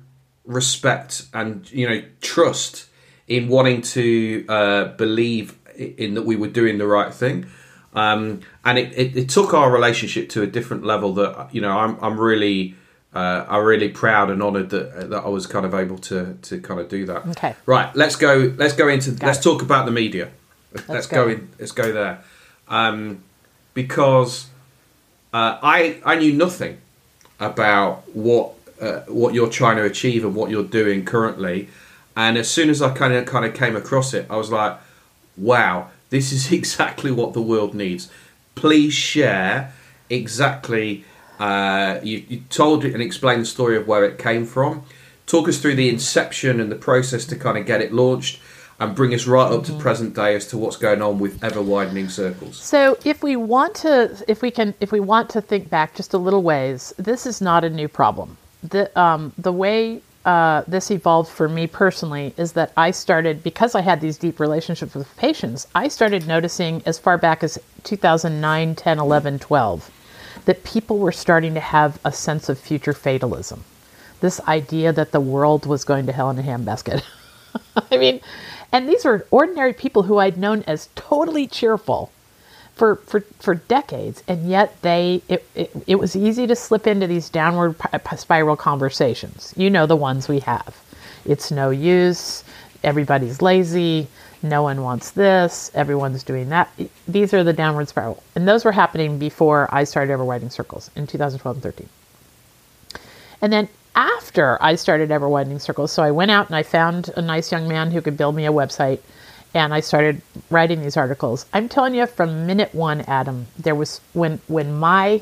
[0.45, 2.87] respect and you know trust
[3.27, 7.47] in wanting to uh, believe in that we were doing the right thing.
[7.93, 11.71] Um, and it, it, it, took our relationship to a different level that you know
[11.71, 12.75] I'm, I'm really
[13.15, 16.59] uh, I'm really proud and honoured that that I was kind of able to to
[16.59, 17.25] kind of do that.
[17.27, 17.55] Okay.
[17.65, 17.95] Right.
[17.95, 18.53] Let's go.
[18.57, 19.11] Let's go into.
[19.11, 20.31] Got let's talk about the media.
[20.73, 21.25] Let's, let's go.
[21.25, 21.31] go.
[21.31, 21.49] in.
[21.57, 22.23] Let's go there.
[22.67, 23.23] Um,
[23.73, 24.47] because
[25.33, 26.79] uh, I I knew nothing
[27.39, 31.69] about what uh, what you're trying to achieve and what you're doing currently.
[32.17, 34.77] And as soon as I kind of kind of came across it, I was like,
[35.37, 38.11] "Wow, this is exactly what the world needs."
[38.55, 39.71] Please share
[40.09, 41.05] exactly.
[41.39, 44.83] Uh, you, you told it and explained the story of where it came from.
[45.25, 48.39] Talk us through the inception and the process to kind of get it launched,
[48.79, 49.81] and bring us right up to mm-hmm.
[49.81, 52.57] present day as to what's going on with ever widening circles.
[52.57, 56.13] So, if we want to, if we can, if we want to think back just
[56.13, 58.37] a little ways, this is not a new problem.
[58.63, 63.75] The um, the way uh, this evolved for me personally is that I started, because
[63.75, 68.75] I had these deep relationships with patients, I started noticing as far back as 2009,
[68.75, 69.91] 10, 11, 12,
[70.45, 73.63] that people were starting to have a sense of future fatalism.
[74.21, 77.03] This idea that the world was going to hell in a handbasket.
[77.91, 78.21] I mean,
[78.71, 82.11] and these were ordinary people who I'd known as totally cheerful
[82.75, 87.07] for, for, for decades, and yet they it, it, it was easy to slip into
[87.07, 87.75] these downward
[88.17, 89.53] spiral conversations.
[89.55, 90.75] You know the ones we have.
[91.25, 92.43] It's no use.
[92.83, 94.07] everybody's lazy,
[94.41, 96.71] no one wants this, everyone's doing that.
[97.07, 98.23] These are the downward spiral.
[98.35, 101.89] And those were happening before I started Ever Widening Circles in 2012 and 13.
[103.41, 107.11] And then after I started Ever Widening Circles, so I went out and I found
[107.15, 108.99] a nice young man who could build me a website
[109.55, 111.45] and I started writing these articles.
[111.53, 115.21] I'm telling you from minute one, Adam, there was when when my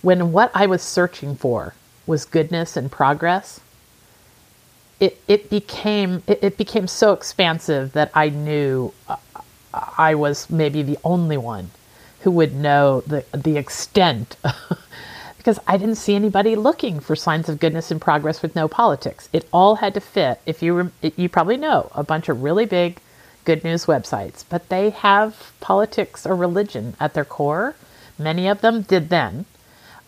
[0.00, 1.74] when what I was searching for
[2.06, 3.60] was goodness and progress,
[5.00, 9.16] it it became it, it became so expansive that I knew uh,
[9.98, 11.70] I was maybe the only one
[12.20, 14.36] who would know the the extent
[15.38, 19.28] because I didn't see anybody looking for signs of goodness and progress with no politics.
[19.32, 20.40] It all had to fit.
[20.46, 23.00] If you were, you probably know a bunch of really big
[23.46, 27.74] good news websites, but they have politics or religion at their core.
[28.18, 29.46] Many of them did then.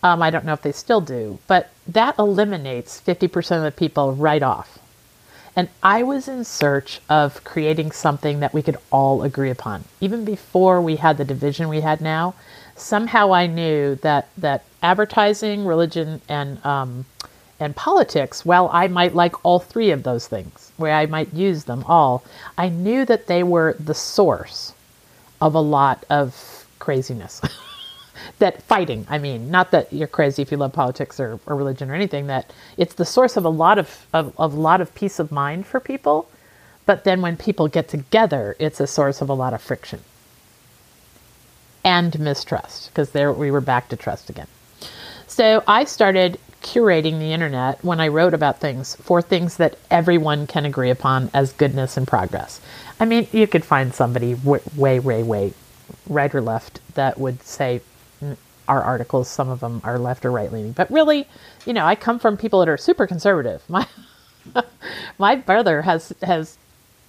[0.02, 4.14] Um, I don't know if they still do, but that eliminates 50% of the people
[4.14, 4.78] right off.
[5.54, 9.84] And I was in search of creating something that we could all agree upon.
[10.00, 12.34] Even before we had the division we had now,
[12.74, 17.04] somehow I knew that, that advertising, religion, and um,
[17.62, 21.64] and politics, while I might like all three of those things, where I might use
[21.64, 22.24] them all,
[22.58, 24.74] I knew that they were the source
[25.40, 27.40] of a lot of craziness.
[28.38, 31.90] that fighting, I mean, not that you're crazy if you love politics or, or religion
[31.90, 34.94] or anything, that it's the source of a lot of, of, of a lot of
[34.94, 36.28] peace of mind for people.
[36.84, 40.00] But then when people get together, it's a source of a lot of friction
[41.84, 44.46] and mistrust, because there we were back to trust again.
[45.26, 50.46] So I started curating the internet when I wrote about things for things that everyone
[50.46, 52.60] can agree upon as goodness and progress.
[53.00, 55.54] I mean, you could find somebody way, way, way, way
[56.08, 57.80] right or left that would say
[58.72, 60.72] our articles, some of them are left or right leaning.
[60.72, 61.28] But really,
[61.66, 63.62] you know, I come from people that are super conservative.
[63.68, 63.86] My
[65.18, 66.56] my brother has has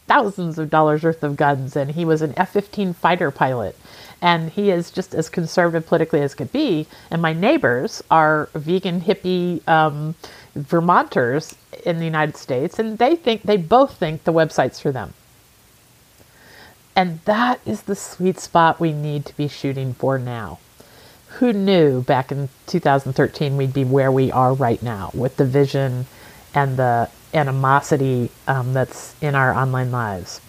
[0.06, 3.78] thousands of dollars worth of guns and he was an F-15 fighter pilot
[4.22, 6.88] and he is just as conservative politically as could be.
[7.10, 10.16] And my neighbors are vegan hippie um,
[10.56, 15.14] Vermonters in the United States, and they think they both think the website's for them.
[16.96, 20.60] And that is the sweet spot we need to be shooting for now.
[21.40, 26.06] Who knew back in 2013 we'd be where we are right now with the vision
[26.54, 30.40] and the animosity um, that's in our online lives?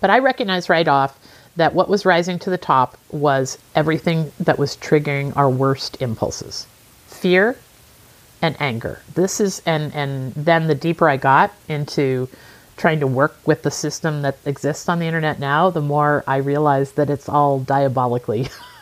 [0.00, 1.18] But I recognize right off
[1.56, 6.66] that what was rising to the top was everything that was triggering our worst impulses
[7.06, 7.56] fear
[8.42, 9.00] and anger.
[9.14, 12.28] This is, and, and then the deeper I got into
[12.76, 16.36] trying to work with the system that exists on the internet now, the more I
[16.36, 18.48] realized that it's all diabolically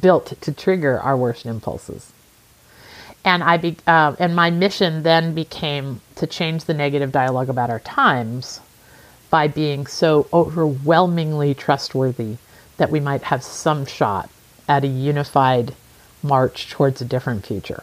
[0.00, 2.12] built to trigger our worst impulses.
[3.24, 7.70] And I be, uh, and my mission then became to change the negative dialogue about
[7.70, 8.60] our times
[9.30, 12.36] by being so overwhelmingly trustworthy
[12.76, 14.28] that we might have some shot
[14.68, 15.74] at a unified
[16.22, 17.82] march towards a different future.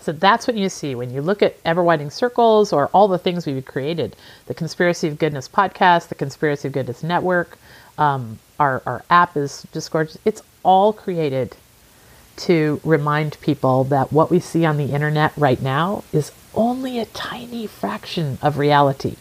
[0.00, 3.18] So that's what you see when you look at Ever Widening Circles or all the
[3.18, 7.56] things we've created the Conspiracy of Goodness podcast, the Conspiracy of Goodness network,
[7.98, 10.18] um, our, our app is just gorgeous.
[10.24, 11.56] It's all created
[12.36, 17.06] to remind people that what we see on the internet right now is only a
[17.06, 19.16] tiny fraction of reality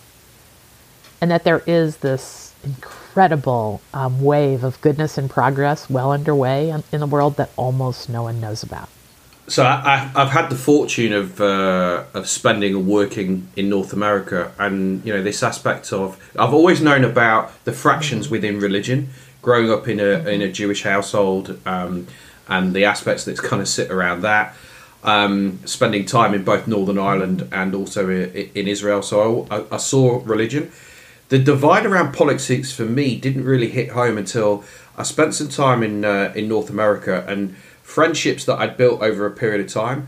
[1.21, 6.99] and that there is this incredible um, wave of goodness and progress well underway in
[6.99, 8.89] the world that almost no one knows about.
[9.47, 14.53] So I, have had the fortune of uh, of spending and working in North America,
[14.57, 19.09] and you know this aspect of I've always known about the fractions within religion.
[19.41, 22.07] Growing up in a in a Jewish household, um,
[22.47, 24.55] and the aspects that kind of sit around that.
[25.03, 30.21] Um, spending time in both Northern Ireland and also in Israel, so I, I saw
[30.23, 30.71] religion
[31.31, 34.65] the divide around politics for me didn't really hit home until
[34.97, 39.25] I spent some time in uh, in North America and friendships that I'd built over
[39.25, 40.07] a period of time,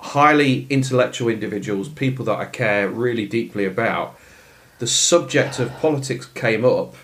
[0.00, 4.18] highly intellectual individuals, people that I care really deeply about.
[4.78, 6.94] The subject of politics came up,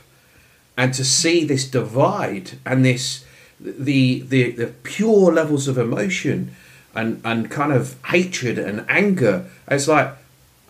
[0.78, 3.24] and to see this divide and this
[3.60, 6.54] the the, the pure levels of emotion
[6.94, 10.14] and and kind of hatred and anger, it's like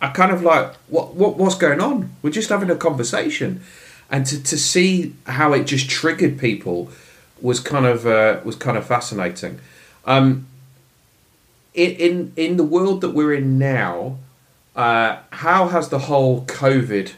[0.00, 2.10] I kind of like what what what's going on?
[2.22, 3.60] We're just having a conversation,
[4.10, 6.90] and to, to see how it just triggered people
[7.42, 9.60] was kind of uh, was kind of fascinating.
[10.06, 10.46] Um,
[11.74, 14.16] in, in in the world that we're in now,
[14.74, 17.12] uh, how has the whole COVID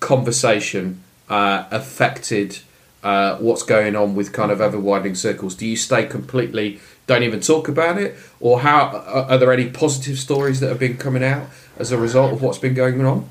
[0.00, 2.58] conversation uh, affected
[3.02, 5.54] uh, what's going on with kind of ever widening circles?
[5.54, 9.68] Do you stay completely don't even talk about it, or how are, are there any
[9.70, 11.48] positive stories that have been coming out
[11.78, 13.28] as a result of what's been going on?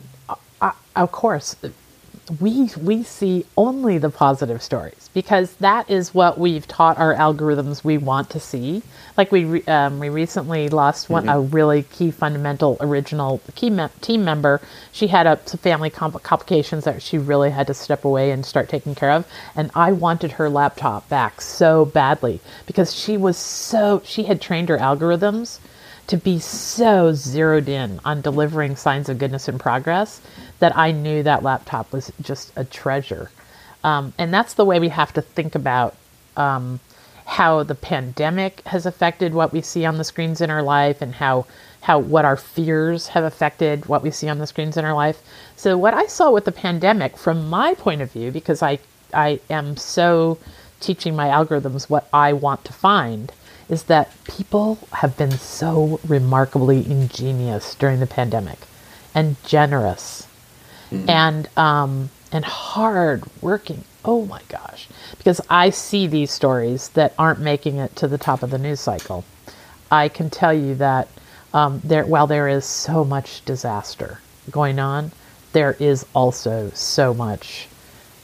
[0.59, 1.55] Uh, of course,
[2.41, 7.83] we we see only the positive stories because that is what we've taught our algorithms
[7.83, 8.83] we want to see.
[9.15, 11.37] Like we re, um, we recently lost one mm-hmm.
[11.37, 14.59] a really key fundamental original key me- team member.
[14.91, 18.45] She had a, some family compl- complications that she really had to step away and
[18.45, 19.25] start taking care of,
[19.55, 24.67] and I wanted her laptop back so badly because she was so she had trained
[24.67, 25.59] her algorithms
[26.07, 30.21] to be so zeroed in on delivering signs of goodness and progress
[30.59, 33.29] that I knew that laptop was just a treasure.
[33.83, 35.95] Um, and that's the way we have to think about
[36.35, 36.79] um,
[37.25, 41.15] how the pandemic has affected what we see on the screens in our life and
[41.15, 41.45] how
[41.81, 45.21] how what our fears have affected what we see on the screens in our life.
[45.55, 48.79] So what I saw with the pandemic from my point of view because I
[49.13, 50.37] I am so
[50.79, 53.31] teaching my algorithms what I want to find
[53.69, 58.59] is that people have been so remarkably ingenious during the pandemic
[59.13, 60.27] and generous
[60.91, 61.09] mm-hmm.
[61.09, 63.83] and um, and hard working.
[64.05, 64.87] Oh my gosh!
[65.17, 68.79] Because I see these stories that aren't making it to the top of the news
[68.79, 69.25] cycle.
[69.91, 71.07] I can tell you that
[71.53, 74.19] um, there, while there is so much disaster
[74.51, 75.11] going on,
[75.53, 77.67] there is also so much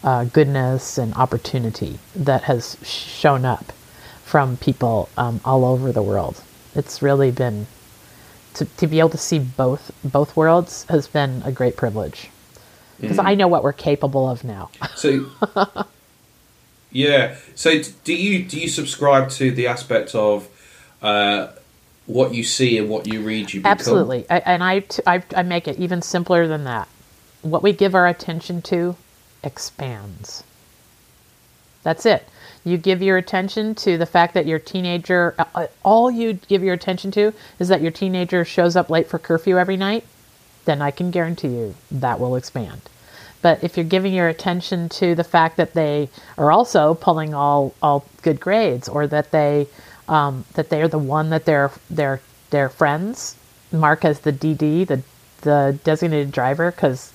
[0.04, 3.72] uh, goodness and opportunity that has shown up
[4.24, 6.42] from people um, all over the world.
[6.76, 7.68] It's really been
[8.56, 12.30] to, to be able to see both both worlds has been a great privilege
[13.00, 13.26] because mm.
[13.26, 14.70] I know what we're capable of now.
[14.96, 15.26] so,
[16.92, 17.36] yeah.
[17.56, 20.48] So, do you do you subscribe to the aspect of
[21.02, 21.48] uh,
[22.06, 23.54] what you see and what you read?
[23.54, 23.72] You become?
[23.72, 26.88] absolutely, I, and I, I I make it even simpler than that.
[27.42, 28.96] What we give our attention to
[29.44, 30.44] expands.
[31.84, 32.28] That's it
[32.64, 36.64] you give your attention to the fact that your teenager, uh, uh, all you give
[36.64, 40.06] your attention to is that your teenager shows up late for curfew every night,
[40.66, 42.82] then I can guarantee you that will expand.
[43.42, 47.74] But if you're giving your attention to the fact that they are also pulling all,
[47.82, 49.68] all good grades, or that they
[50.08, 53.36] um, that they are the one that their their their friends
[53.72, 55.04] mark as the DD, the
[55.42, 57.12] the designated driver, because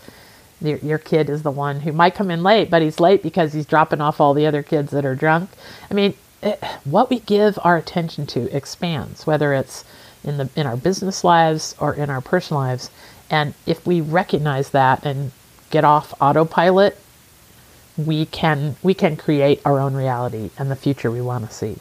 [0.61, 3.53] your, your kid is the one who might come in late, but he's late because
[3.53, 5.51] he's dropping off all the other kids that are drunk.
[5.90, 9.84] I mean, it, what we give our attention to expands, whether it's
[10.24, 12.90] in the in our business lives or in our personal lives.
[13.30, 15.32] And if we recognize that and
[15.70, 16.98] get off autopilot,
[17.96, 21.76] we can we can create our own reality and the future we want to see.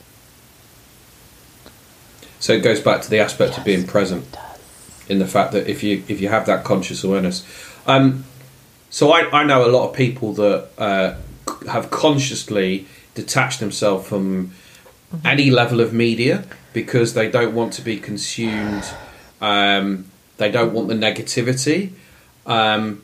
[2.39, 4.37] So it goes back to the aspect yes, of being present
[5.07, 7.45] in the fact that if you if you have that conscious awareness.
[7.85, 8.25] Um,
[8.89, 11.15] so I, I know a lot of people that uh,
[11.69, 15.27] have consciously detached themselves from mm-hmm.
[15.27, 18.85] any level of media because they don't want to be consumed.
[19.41, 20.05] Um,
[20.37, 21.91] they don't want the negativity.
[22.45, 23.03] Um,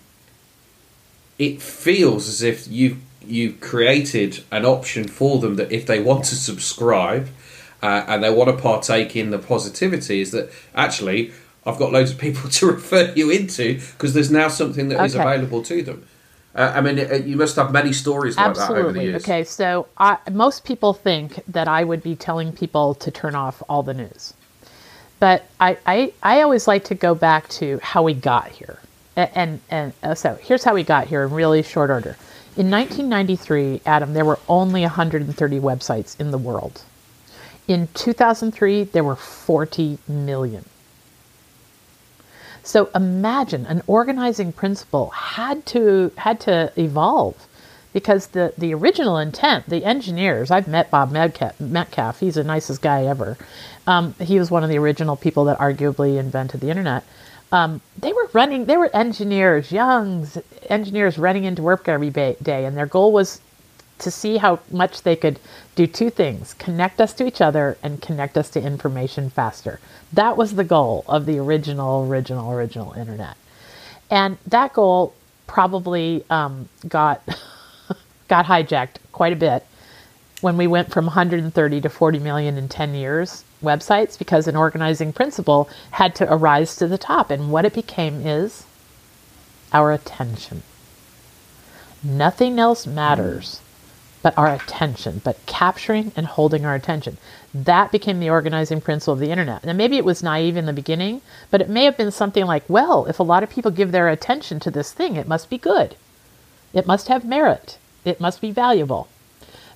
[1.37, 6.25] it feels as if you you created an option for them that if they want
[6.25, 7.29] to subscribe
[7.81, 11.31] uh, and they want to partake in the positivity, is that actually
[11.65, 15.05] I've got loads of people to refer you into because there's now something that okay.
[15.05, 16.07] is available to them.
[16.55, 18.75] Uh, I mean, uh, you must have many stories like Absolutely.
[18.75, 19.23] that over the years.
[19.23, 23.63] Okay, so I, most people think that I would be telling people to turn off
[23.67, 24.35] all the news.
[25.19, 28.79] But I, I, I always like to go back to how we got here.
[29.15, 32.17] And, and, and uh, so here's how we got here in really short order.
[32.55, 36.83] In 1993, Adam, there were only 130 websites in the world.
[37.67, 40.65] In 2003, there were 40 million.
[42.63, 47.47] So imagine an organizing principle had to had to evolve
[47.91, 52.81] because the, the original intent, the engineers, I've met Bob Metcalf, Metcalfe he's the nicest
[52.81, 53.37] guy ever.
[53.85, 57.03] Um, he was one of the original people that arguably invented the internet.
[57.51, 60.27] Um, they were running, they were engineers, young
[60.69, 63.41] engineers running into work every day, and their goal was
[63.99, 65.39] to see how much they could
[65.75, 69.79] do two things connect us to each other and connect us to information faster.
[70.11, 73.37] That was the goal of the original, original, original internet.
[74.09, 75.13] And that goal
[75.47, 77.21] probably um, got,
[78.27, 79.65] got hijacked quite a bit
[80.41, 85.11] when we went from 130 to 40 million in 10 years websites because an organizing
[85.11, 87.31] principle had to arise to the top.
[87.31, 88.65] And what it became is
[89.71, 90.61] our attention.
[92.03, 93.61] Nothing else matters
[94.23, 97.17] but our attention, but capturing and holding our attention.
[97.53, 99.63] That became the organizing principle of the internet.
[99.63, 102.63] And maybe it was naive in the beginning, but it may have been something like,
[102.69, 105.57] well, if a lot of people give their attention to this thing, it must be
[105.57, 105.97] good.
[106.73, 107.77] It must have merit.
[108.05, 109.09] It must be valuable.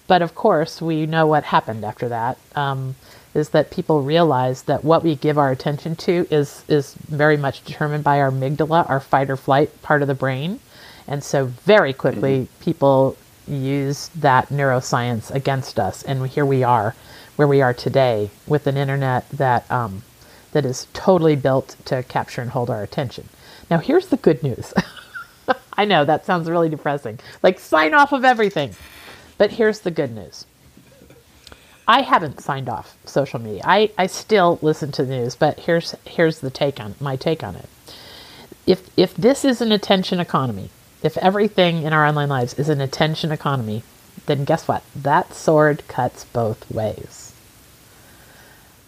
[0.08, 2.38] But of course, we know what happened after that.
[2.56, 2.96] Um,
[3.38, 7.64] is that people realize that what we give our attention to is is very much
[7.64, 10.60] determined by our amygdala, our fight or flight part of the brain.
[11.08, 12.64] And so very quickly mm-hmm.
[12.64, 13.18] people
[13.48, 16.94] use that neuroscience against us and here we are
[17.38, 20.04] where we are today with an internet that um,
[20.52, 23.30] that is totally built to capture and hold our attention.
[23.70, 24.74] Now here's the good news.
[25.78, 27.20] I know that sounds really depressing.
[27.44, 28.76] Like sign off of everything.
[29.38, 30.46] But here's the good news.
[31.88, 33.62] I haven't signed off social media.
[33.64, 37.44] I, I still listen to the news, but here's here's the take on my take
[37.44, 37.70] on it.
[38.66, 40.70] If if this is an attention economy,
[41.02, 43.84] if everything in our online lives is an attention economy,
[44.26, 44.84] then guess what?
[44.96, 47.34] That sword cuts both ways.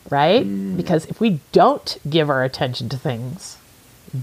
[0.10, 0.46] Right?
[0.46, 0.76] Mm.
[0.76, 3.58] Because if we don't give our attention to things,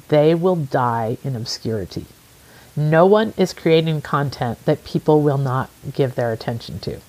[0.08, 2.06] they will die in obscurity.
[2.74, 7.00] No one is creating content that people will not give their attention to.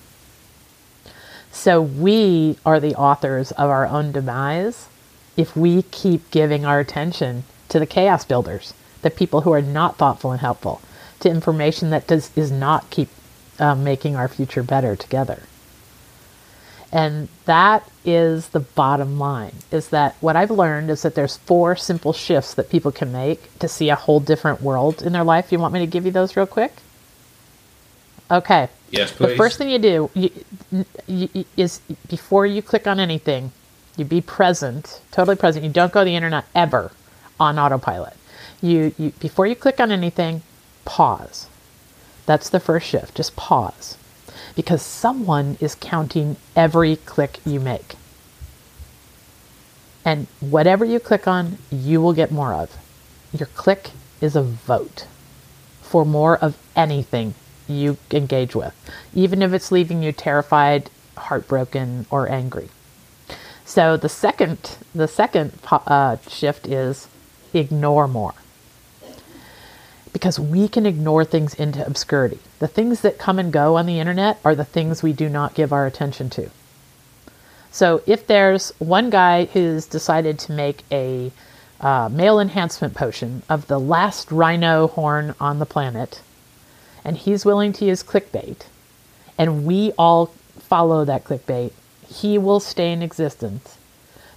[1.58, 4.86] So we are the authors of our own demise
[5.36, 9.96] if we keep giving our attention to the chaos builders, the people who are not
[9.96, 10.80] thoughtful and helpful,
[11.18, 13.08] to information that does is not keep
[13.58, 15.42] um, making our future better together.
[16.92, 21.74] And that is the bottom line is that what I've learned is that there's four
[21.74, 25.50] simple shifts that people can make to see a whole different world in their life.
[25.50, 26.72] You want me to give you those real quick?
[28.30, 28.68] Okay.
[28.90, 29.30] Yes, please.
[29.30, 30.30] The first thing you do you,
[31.06, 33.52] you, is before you click on anything,
[33.96, 35.64] you be present, totally present.
[35.64, 36.92] You don't go to the internet ever
[37.40, 38.14] on autopilot.
[38.60, 40.42] You, you before you click on anything,
[40.84, 41.48] pause.
[42.26, 43.14] That's the first shift.
[43.14, 43.96] Just pause
[44.54, 47.96] because someone is counting every click you make.
[50.04, 52.76] And whatever you click on, you will get more of.
[53.32, 55.06] Your click is a vote
[55.82, 57.34] for more of anything
[57.68, 58.74] you engage with,
[59.14, 62.68] even if it's leaving you terrified, heartbroken, or angry.
[63.64, 67.08] So the second, the second uh, shift is
[67.52, 68.34] ignore more
[70.12, 72.38] because we can ignore things into obscurity.
[72.58, 75.54] The things that come and go on the internet are the things we do not
[75.54, 76.50] give our attention to.
[77.70, 81.30] So if there's one guy who's decided to make a
[81.80, 86.22] uh, male enhancement potion of the last rhino horn on the planet,
[87.08, 88.66] and he's willing to use clickbait,
[89.36, 90.26] and we all
[90.60, 91.72] follow that clickbait,
[92.06, 93.78] he will stay in existence.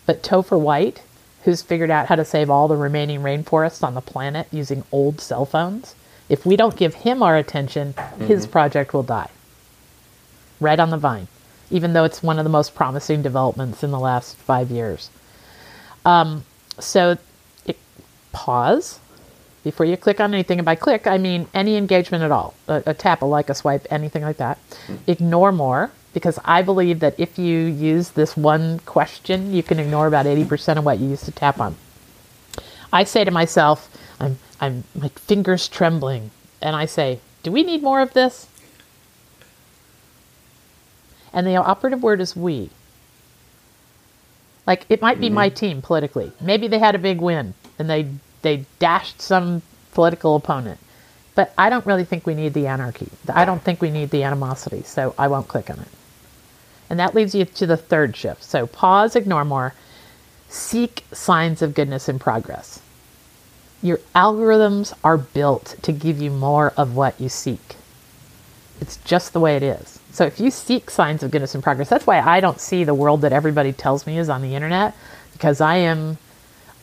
[0.07, 1.03] But Topher White
[1.43, 5.19] who's figured out how to save all the remaining rainforests on the planet using old
[5.19, 5.95] cell phones,
[6.29, 8.25] if we don't give him our attention, mm-hmm.
[8.25, 9.29] his project will die.
[10.59, 11.27] Right on the vine,
[11.71, 15.09] even though it's one of the most promising developments in the last five years.
[16.05, 16.45] Um,
[16.79, 17.17] so,
[17.65, 17.77] it,
[18.31, 18.99] pause
[19.63, 20.59] before you click on anything.
[20.59, 23.55] And by click, I mean any engagement at all a, a tap, a like, a
[23.55, 24.57] swipe, anything like that.
[24.69, 24.95] Mm-hmm.
[25.07, 30.07] Ignore more because I believe that if you use this one question, you can ignore
[30.07, 31.75] about 80% of what you used to tap on.
[32.91, 33.89] I say to myself,
[34.19, 36.31] I'm, I'm, my fingers trembling,
[36.61, 38.47] and I say, do we need more of this?
[41.33, 42.69] And the operative word is we.
[44.67, 45.35] Like it might be mm-hmm.
[45.35, 46.31] my team politically.
[46.39, 48.07] Maybe they had a big win and they
[48.41, 49.61] they dashed some
[49.93, 50.79] political opponent.
[51.35, 53.07] But I don't really think we need the anarchy.
[53.33, 55.87] I don't think we need the animosity, so I won't click on it.
[56.89, 58.43] And that leads you to the third shift.
[58.43, 59.73] So pause, ignore more,
[60.49, 62.81] seek signs of goodness in progress.
[63.81, 67.75] Your algorithms are built to give you more of what you seek.
[68.81, 69.99] It's just the way it is.
[70.11, 72.93] So if you seek signs of goodness in progress, that's why I don't see the
[72.93, 74.93] world that everybody tells me is on the internet
[75.31, 76.17] because I am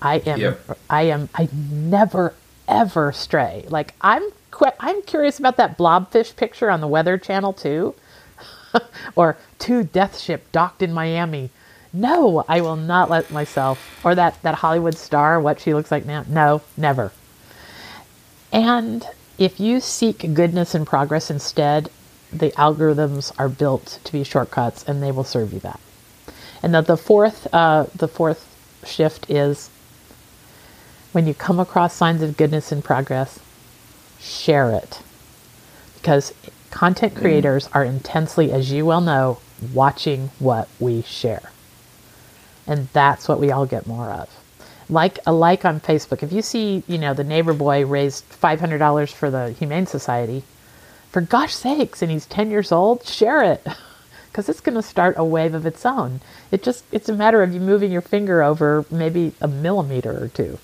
[0.01, 0.78] I am yep.
[0.88, 2.34] I am I never
[2.66, 3.66] ever stray.
[3.68, 4.22] Like I'm
[4.80, 7.94] I'm curious about that blobfish picture on the Weather Channel too.
[9.16, 11.51] or two death ship docked in Miami.
[11.92, 16.05] No, I will not let myself, or that, that Hollywood star, what she looks like
[16.05, 16.24] now.
[16.28, 17.12] No, never.
[18.53, 19.07] And
[19.38, 21.90] if you seek goodness and progress instead,
[22.32, 25.80] the algorithms are built to be shortcuts and they will serve you that.
[26.62, 28.44] And the, the fourth, uh, the fourth
[28.84, 29.70] shift is
[31.18, 33.40] when you come across signs of goodness and progress,
[34.20, 35.00] share it.
[35.96, 36.32] Because
[36.70, 37.20] Content mm.
[37.20, 39.38] creators are intensely, as you well know,
[39.74, 41.50] watching what we share.
[42.68, 44.28] And that's what we all get more of.
[44.88, 46.22] Like a like on Facebook.
[46.22, 50.44] If you see, you know, the neighbor boy raised $500 for the Humane Society,
[51.10, 53.66] for gosh sakes, and he's 10 years old, share it.
[54.30, 56.20] Because it's going to start a wave of its own.
[56.52, 60.28] It just, it's a matter of you moving your finger over maybe a millimeter or
[60.28, 60.58] two.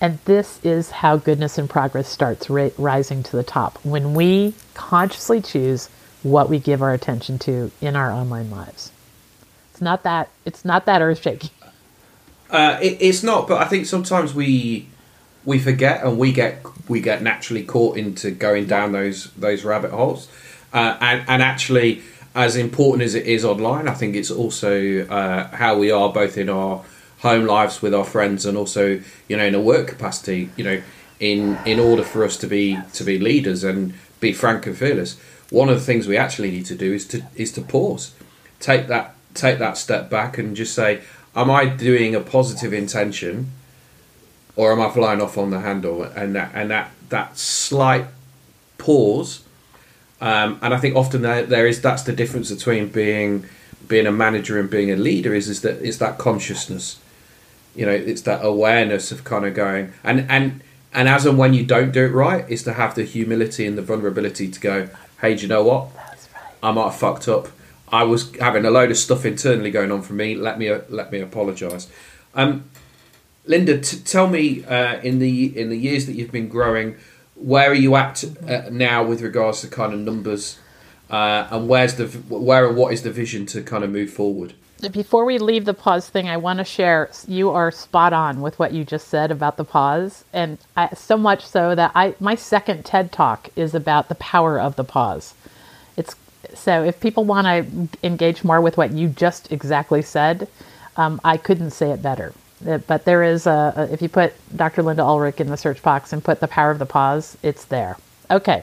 [0.00, 4.54] And this is how goodness and progress starts ri- rising to the top when we
[4.74, 5.88] consciously choose
[6.22, 8.92] what we give our attention to in our online lives.
[9.72, 10.28] It's not that.
[10.44, 11.50] It's not that earth shaking.
[12.50, 14.88] Uh, it, it's not, but I think sometimes we
[15.44, 19.90] we forget and we get we get naturally caught into going down those those rabbit
[19.90, 20.28] holes,
[20.72, 22.02] uh, and and actually,
[22.34, 26.36] as important as it is online, I think it's also uh, how we are both
[26.36, 26.84] in our
[27.20, 30.50] home lives with our friends and also you know in a work capacity.
[30.56, 30.82] You know,
[31.20, 35.18] in in order for us to be to be leaders and be frank and fearless,
[35.50, 38.14] one of the things we actually need to do is to is to pause,
[38.60, 41.00] take that take that step back and just say,
[41.34, 43.50] am I doing a positive intention,
[44.56, 46.02] or am I flying off on the handle?
[46.02, 48.06] And that and that that slight
[48.76, 49.42] pause,
[50.20, 53.46] um, and I think often there, there is that's the difference between being
[53.86, 56.98] being a manager and being a leader is is that it's that consciousness,
[57.78, 60.60] you know, it's that awareness of kind of going and and
[60.92, 63.78] and as and when you don't do it right, is to have the humility and
[63.78, 64.88] the vulnerability to go,
[65.20, 65.88] hey, do you know what?
[66.60, 67.48] I might have fucked up.
[67.86, 70.34] I was having a load of stuff internally going on for me.
[70.34, 71.88] Let me let me apologise.
[72.34, 72.64] Um,
[73.46, 76.96] Lynda, t- tell me uh, in the in the years that you've been growing,
[77.36, 80.58] where are you at uh, now with regards to kind of numbers,
[81.10, 84.54] uh, and where's the where and what is the vision to kind of move forward?
[84.92, 87.10] Before we leave the pause thing, I want to share.
[87.26, 91.16] You are spot on with what you just said about the pause, and I, so
[91.16, 95.34] much so that I my second TED talk is about the power of the pause.
[95.96, 96.14] It's
[96.54, 100.46] so if people want to engage more with what you just exactly said,
[100.96, 102.32] um, I couldn't say it better.
[102.64, 104.82] Uh, but there is a, if you put Dr.
[104.82, 107.96] Lynda Ulrich in the search box and put the power of the pause, it's there.
[108.30, 108.62] Okay,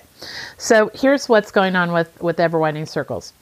[0.58, 3.34] so here's what's going on with with Ever Widening Circles,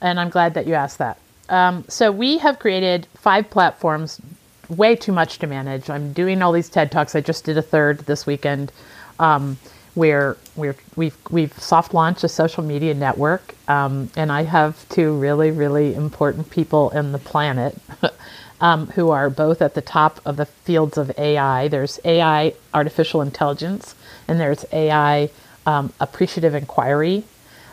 [0.00, 1.18] and I'm glad that you asked that.
[1.48, 4.20] Um, so we have created five platforms,
[4.68, 5.90] way too much to manage.
[5.90, 7.14] I'm doing all these TED talks.
[7.14, 8.72] I just did a third this weekend.
[9.18, 9.56] Um,
[9.96, 15.18] where we're, we've, we've soft launched a social media network, um, and I have two
[15.18, 17.78] really, really important people in the planet
[18.60, 21.68] um, who are both at the top of the fields of AI.
[21.68, 23.94] There's AI artificial intelligence,
[24.28, 25.30] and there's AI
[25.64, 27.24] um, appreciative inquiry.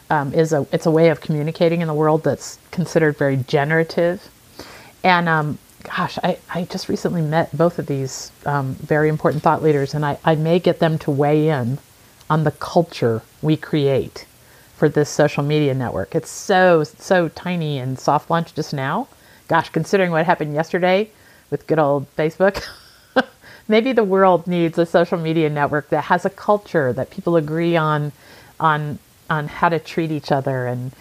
[0.10, 4.30] Um, is a it's a way of communicating in the world that's considered very generative,
[5.04, 9.62] and um, gosh, I, I just recently met both of these um, very important thought
[9.62, 11.78] leaders, and I, I may get them to weigh in
[12.30, 14.26] on the culture we create
[14.76, 16.16] for this social media network.
[16.16, 19.08] It's so, so tiny and soft launch just now.
[19.48, 21.10] Gosh, considering what happened yesterday
[21.52, 22.64] with good old Facebook,
[23.68, 27.76] maybe the world needs a social media network that has a culture that people agree
[27.76, 28.12] on,
[28.60, 29.00] on,
[29.34, 30.68] on how to treat each other.
[30.68, 30.92] And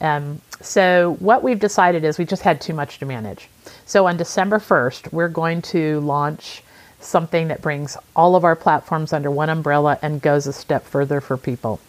[0.00, 3.48] um, so, what we've decided is we just had too much to manage.
[3.86, 6.62] So, on December 1st, we're going to launch
[7.00, 11.20] something that brings all of our platforms under one umbrella and goes a step further
[11.20, 11.80] for people.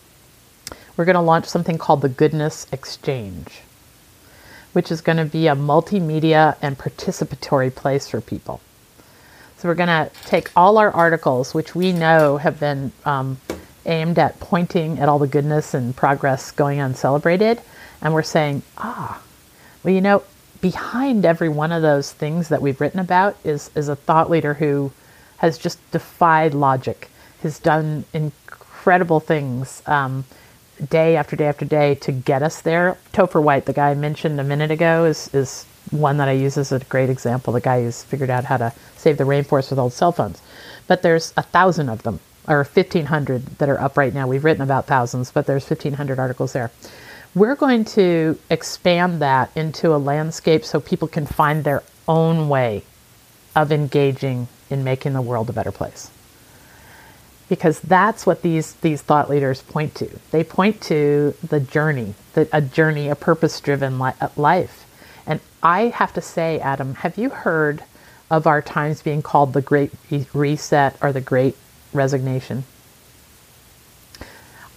[0.96, 3.62] We're going to launch something called the Goodness Exchange,
[4.74, 8.62] which is going to be a multimedia and participatory place for people.
[9.58, 13.38] So we're going to take all our articles, which we know have been um,
[13.86, 17.62] aimed at pointing at all the goodness and progress going on celebrated,
[18.02, 19.22] and we're saying, ah,
[19.84, 20.24] well, you know,
[20.62, 24.54] behind every one of those things that we've written about is, is a thought leader
[24.54, 24.92] who
[25.38, 27.10] has just defied logic,
[27.42, 30.24] has done incredible things um,
[30.90, 32.98] day after day after day to get us there.
[33.12, 36.58] Topher White, the guy I mentioned a minute ago, is, is one that I use
[36.58, 37.54] as a great example.
[37.54, 40.42] The guy who's figured out how to save the rainforest with old cell phones.
[40.88, 44.28] But there's a thousand of them, or 1,500 that are up right now.
[44.28, 46.72] We've written about thousands, but there's 1,500 articles there.
[47.36, 52.84] We're going to expand that into a landscape so people can find their own way
[53.56, 56.12] of engaging in making the world a better place.
[57.50, 60.10] Because that's what these, these thought leaders point to.
[60.32, 64.86] They point to the journey, the, a journey, a purpose driven li- uh, life.
[65.26, 67.84] And I have to say, Adam, have you heard
[68.32, 69.92] of our times being called the Great
[70.34, 71.56] Reset or the Great
[71.94, 72.64] Resignation?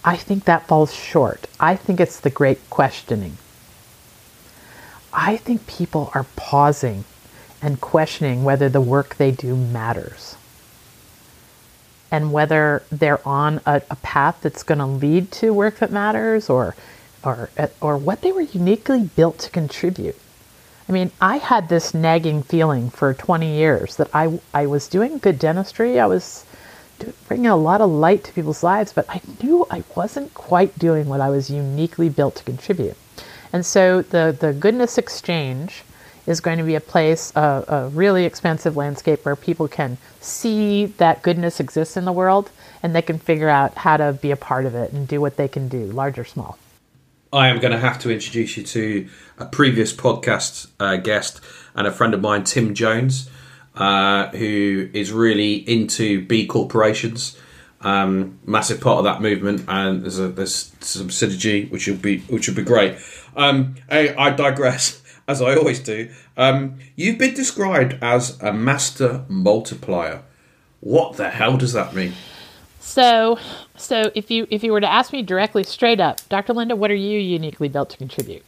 [0.03, 1.47] I think that falls short.
[1.59, 3.37] I think it's the great questioning.
[5.11, 7.03] I think people are pausing
[7.61, 10.35] and questioning whether the work they do matters
[12.11, 16.49] and whether they're on a, a path that's going to lead to work that matters
[16.49, 16.75] or
[17.23, 17.49] or
[17.81, 20.15] or what they were uniquely built to contribute.
[20.87, 25.17] I mean, I had this nagging feeling for 20 years that I I was doing
[25.17, 25.99] good dentistry.
[25.99, 26.45] I was
[27.27, 31.07] bringing a lot of light to people's lives, but I knew I wasn't quite doing
[31.07, 32.97] what I was uniquely built to contribute.
[33.53, 35.83] And so the the goodness exchange
[36.27, 40.85] is going to be a place, a, a really expansive landscape where people can see
[40.97, 42.51] that goodness exists in the world
[42.83, 45.37] and they can figure out how to be a part of it and do what
[45.37, 46.59] they can do, large or small.
[47.31, 51.41] I am going to have to introduce you to a previous podcast uh, guest
[51.75, 53.29] and a friend of mine, Tim Jones,
[53.77, 57.37] uh, who is really into B corporations.
[57.81, 62.19] Um, massive part of that movement, and there's a, there's some synergy which will be
[62.21, 62.97] which will be great.
[63.35, 66.09] Um, I, I digress, as I always do.
[66.35, 70.23] Um, you've been described as a master multiplier.
[70.79, 72.13] What the hell does that mean?
[72.79, 73.37] So,
[73.75, 76.53] so if you if you were to ask me directly, straight up, Dr.
[76.53, 78.43] Lynda, what are you uniquely built to contribute?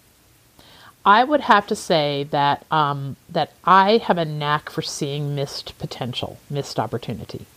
[1.09, 5.75] I would have to say that um, that I have a knack for seeing missed
[5.79, 7.47] potential, missed opportunity.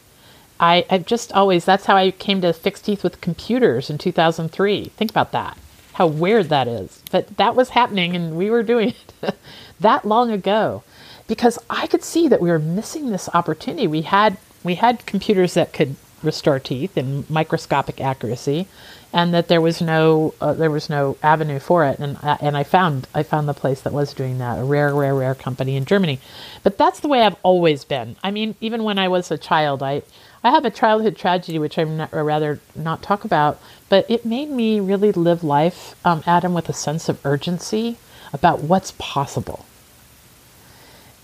[0.58, 4.86] I, I've just always that's how I came to fix teeth with computers in 2003.
[4.96, 5.58] Think about that.
[5.92, 7.02] How weird that is.
[7.10, 9.36] But that was happening and we were doing it
[9.80, 10.82] that long ago
[11.26, 13.86] because I could see that we were missing this opportunity.
[13.86, 18.66] We had we had computers that could restore teeth in microscopic accuracy,
[19.12, 21.98] and that there was no uh, there was no avenue for it.
[21.98, 24.94] And uh, and I found I found the place that was doing that, a rare,
[24.94, 26.18] rare, rare company in Germany.
[26.62, 28.16] But that's the way I've always been.
[28.22, 30.02] I mean, even when I was a child, I
[30.44, 34.50] I have a childhood tragedy which I'm not, rather not talk about, but it made
[34.50, 37.96] me really live life, um, Adam, with a sense of urgency
[38.32, 39.66] about what's possible.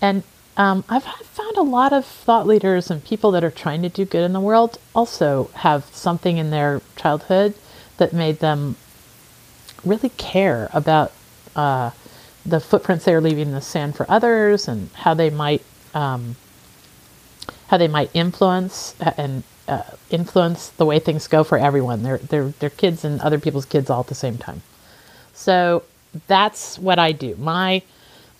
[0.01, 0.23] And
[0.55, 4.05] um, I've found a lot of thought leaders and people that are trying to do
[4.05, 7.55] good in the world also have something in their childhood
[7.99, 8.75] that made them
[9.85, 11.13] really care about
[11.55, 11.91] uh,
[12.45, 16.35] the footprints they're leaving in the sand for others and how they might um,
[17.67, 22.03] how they might influence uh, and uh, influence the way things go for everyone.
[22.03, 24.63] They're they're they're kids and other people's kids all at the same time.
[25.33, 25.83] So
[26.27, 27.35] that's what I do.
[27.37, 27.83] My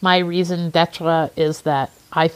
[0.01, 2.31] my reason d'etre is that I,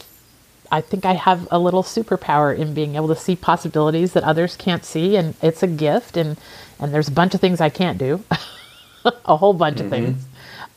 [0.71, 4.55] I think I have a little superpower in being able to see possibilities that others
[4.57, 6.17] can't see, and it's a gift.
[6.17, 6.37] And
[6.83, 8.23] and there's a bunch of things I can't do,
[9.25, 9.85] a whole bunch mm-hmm.
[9.85, 10.25] of things.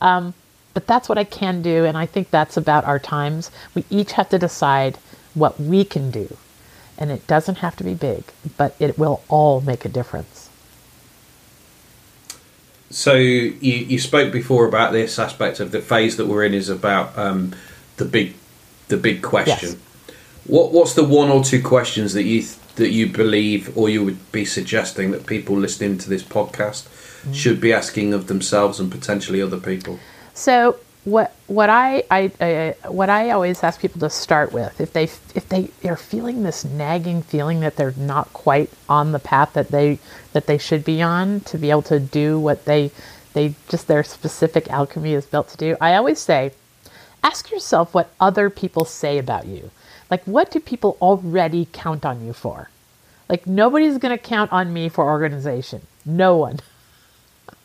[0.01, 0.33] Um,
[0.73, 3.51] but that's what I can do, and I think that's about our times.
[3.73, 4.97] We each have to decide
[5.33, 6.37] what we can do,
[6.97, 8.23] and it doesn't have to be big,
[8.57, 10.49] but it will all make a difference.
[12.89, 16.69] So you, you spoke before about this aspect of the phase that we're in is
[16.69, 17.53] about um,
[17.97, 18.35] the big
[18.87, 19.69] the big question.
[19.69, 20.15] Yes.
[20.45, 22.43] What what's the one or two questions that you
[22.77, 27.33] that you believe or you would be suggesting that people listening to this podcast mm-hmm.
[27.33, 29.99] should be asking of themselves and potentially other people?
[30.33, 34.91] So what what I, I, I, what I always ask people to start with if
[34.91, 39.53] they if they are feeling this nagging feeling that they're not quite on the path
[39.53, 39.99] that they
[40.33, 42.91] that they should be on to be able to do what they
[43.31, 45.77] they just their specific alchemy is built to do.
[45.79, 46.51] I always say
[47.23, 49.71] ask yourself what other people say about you.
[50.09, 52.69] Like, what do people already count on you for?
[53.29, 55.81] Like, nobody's going to count on me for organization.
[56.05, 56.59] No one.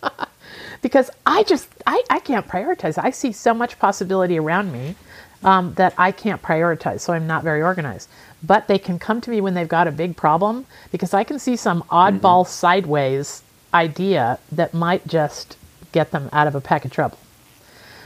[0.83, 3.03] because I just, I, I can't prioritize.
[3.03, 4.97] I see so much possibility around me
[5.45, 7.01] um, that I can't prioritize.
[7.01, 8.09] So I'm not very organized.
[8.43, 11.39] But they can come to me when they've got a big problem because I can
[11.39, 12.51] see some oddball mm-hmm.
[12.51, 15.57] sideways idea that might just
[15.93, 17.19] get them out of a pack of trouble.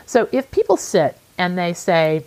[0.05, 2.25] So if people sit and they say,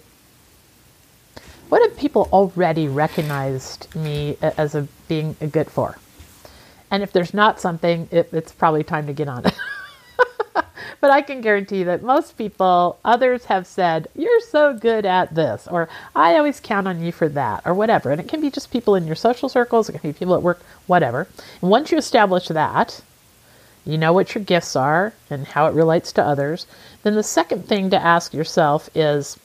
[1.70, 6.00] What have people already recognized me uh, as a being a good for?
[6.90, 9.54] And if there's not something, it, it's probably time to get on it.
[11.00, 15.68] but I can guarantee that most people, others have said, You're so good at this,
[15.70, 18.12] or I always count on you for that, or whatever.
[18.12, 20.42] And it can be just people in your social circles, it can be people at
[20.42, 21.28] work, whatever.
[21.62, 23.00] And once you establish that,
[23.86, 26.66] you know what your gifts are and how it relates to others,
[27.04, 29.38] then the second thing to ask yourself is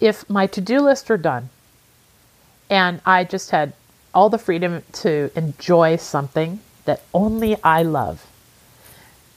[0.00, 1.50] if my to do list are done
[2.68, 3.72] and I just had
[4.14, 8.26] all the freedom to enjoy something that only I love,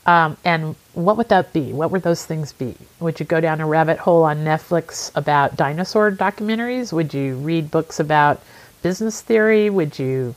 [0.06, 1.72] um, and what would that be?
[1.72, 2.76] What would those things be?
[3.00, 6.92] Would you go down a rabbit hole on Netflix about dinosaur documentaries?
[6.92, 8.42] Would you read books about
[8.82, 9.70] business theory?
[9.70, 10.36] Would you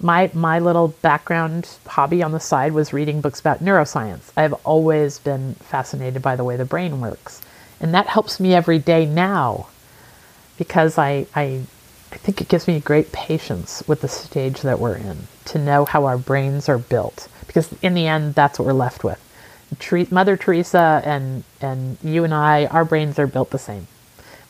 [0.00, 4.32] my my little background hobby on the side was reading books about neuroscience.
[4.36, 7.42] I've always been fascinated by the way the brain works,
[7.80, 9.68] and that helps me every day now,
[10.58, 11.62] because I I
[12.12, 15.84] I think it gives me great patience with the stage that we're in to know
[15.84, 19.20] how our brains are built, because in the end, that's what we're left with.
[20.10, 23.86] Mother Teresa and and you and I, our brains are built the same.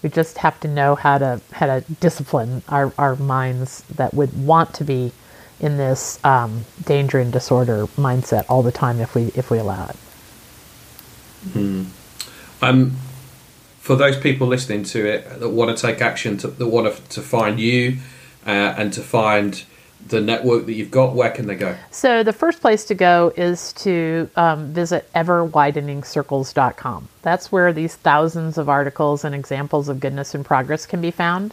[0.02, 4.32] We just have to know how to how to discipline our, our minds that would
[4.46, 5.12] want to be
[5.60, 9.88] in this um, danger and disorder mindset all the time if we if we allow
[9.88, 9.96] it.
[11.52, 11.84] Hmm.
[12.62, 12.96] Um,
[13.90, 17.02] for those people listening to it that want to take action, to, that want to,
[17.08, 17.96] to find you
[18.46, 19.64] uh, and to find
[20.06, 21.74] the network that you've got, where can they go?
[21.90, 27.08] So the first place to go is to um, visit everwideningcircles.com.
[27.22, 31.52] That's where these thousands of articles and examples of goodness and progress can be found.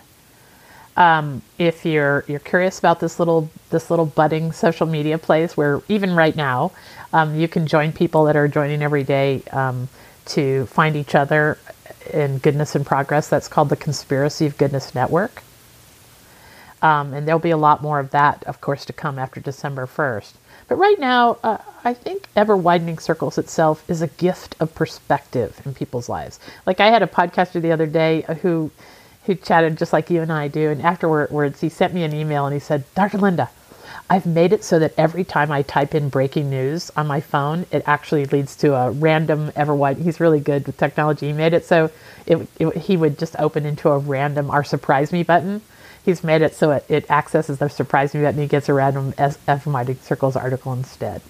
[0.96, 5.82] Um, if you're you're curious about this little this little budding social media place, where
[5.90, 6.72] even right now
[7.14, 9.90] um, you can join people that are joining every day um,
[10.28, 11.58] to find each other
[12.12, 13.28] in goodness and progress.
[13.28, 15.44] That's called the Conspiracy of Goodness Network.
[16.82, 19.88] Um, and there'll be a lot more of that, of course, to come after December
[19.88, 20.34] 1st.
[20.68, 25.62] But right now, uh, I think Ever Widening Circles itself is a gift of perspective
[25.66, 26.40] in people's lives.
[26.66, 28.72] Like I had a podcaster the other day uh, who
[29.26, 32.46] who chatted just like you and I do, and afterwards he sent me an email
[32.46, 33.18] and he said, "Dr.
[33.18, 33.50] Lynda,
[34.10, 37.66] I've made it so that every time I type in breaking news on my phone,
[37.72, 39.98] it actually leads to a random ever wide.
[39.98, 41.28] He's really good with technology.
[41.28, 41.92] He made it so
[42.26, 45.62] it, it, he would just open into a random our surprise me button
[46.08, 48.40] he's made it so it, it accesses the surprise me button.
[48.40, 49.14] He gets a random
[49.66, 51.22] Mighty Circles article instead.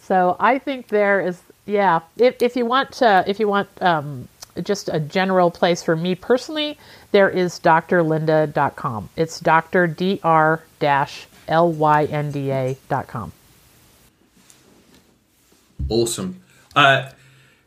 [0.00, 2.00] So I think there is, yeah.
[2.16, 4.28] If, if you want to, if you want um,
[4.62, 6.78] just a general place for me personally,
[7.12, 9.08] there is drlynda.com.
[9.16, 13.32] It's dr dr dash l y n d a dot com.
[15.88, 16.40] Awesome.
[16.74, 17.10] Uh,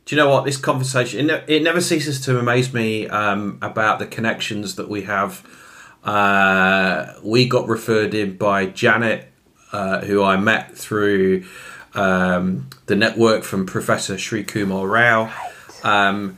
[0.05, 1.19] do you know what this conversation?
[1.19, 5.45] It, ne- it never ceases to amaze me um, about the connections that we have.
[6.03, 9.27] Uh, we got referred in by Janet,
[9.73, 11.43] uh, who I met through
[11.93, 15.33] um, the network from Professor Srikumar Rao.
[15.83, 16.38] Um,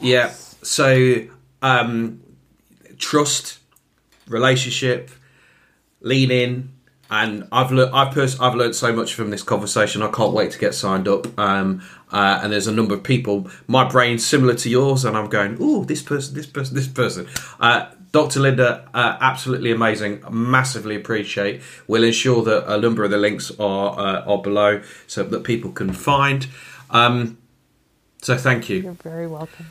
[0.00, 0.30] yeah,
[0.62, 1.26] so
[1.62, 2.22] um,
[2.98, 3.58] trust,
[4.28, 5.10] relationship,
[6.00, 6.72] lean in,
[7.10, 10.02] and I've learned I've pers- I've learned so much from this conversation.
[10.02, 11.38] I can't wait to get signed up.
[11.38, 11.82] Um,
[12.12, 13.48] uh, and there's a number of people.
[13.66, 17.28] My brain's similar to yours, and I'm going, oh, this person, this person, this person.
[17.60, 18.40] Uh, Dr.
[18.40, 20.22] Lynda, uh, absolutely amazing.
[20.30, 21.62] Massively appreciate.
[21.86, 25.70] We'll ensure that a number of the links are uh, are below so that people
[25.72, 26.46] can find.
[26.90, 27.38] Um,
[28.22, 28.82] so thank you.
[28.82, 29.66] You're very welcome.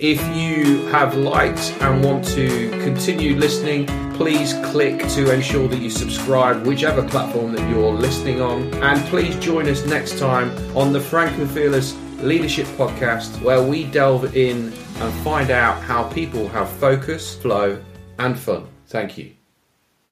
[0.00, 3.84] If you have liked and want to continue listening,
[4.14, 8.72] please click to ensure that you subscribe, whichever platform that you're listening on.
[8.82, 13.84] And please join us next time on the Frank and Fearless Leadership Podcast, where we
[13.84, 17.78] delve in and find out how people have focus, flow,
[18.18, 18.68] and fun.
[18.86, 19.39] Thank you.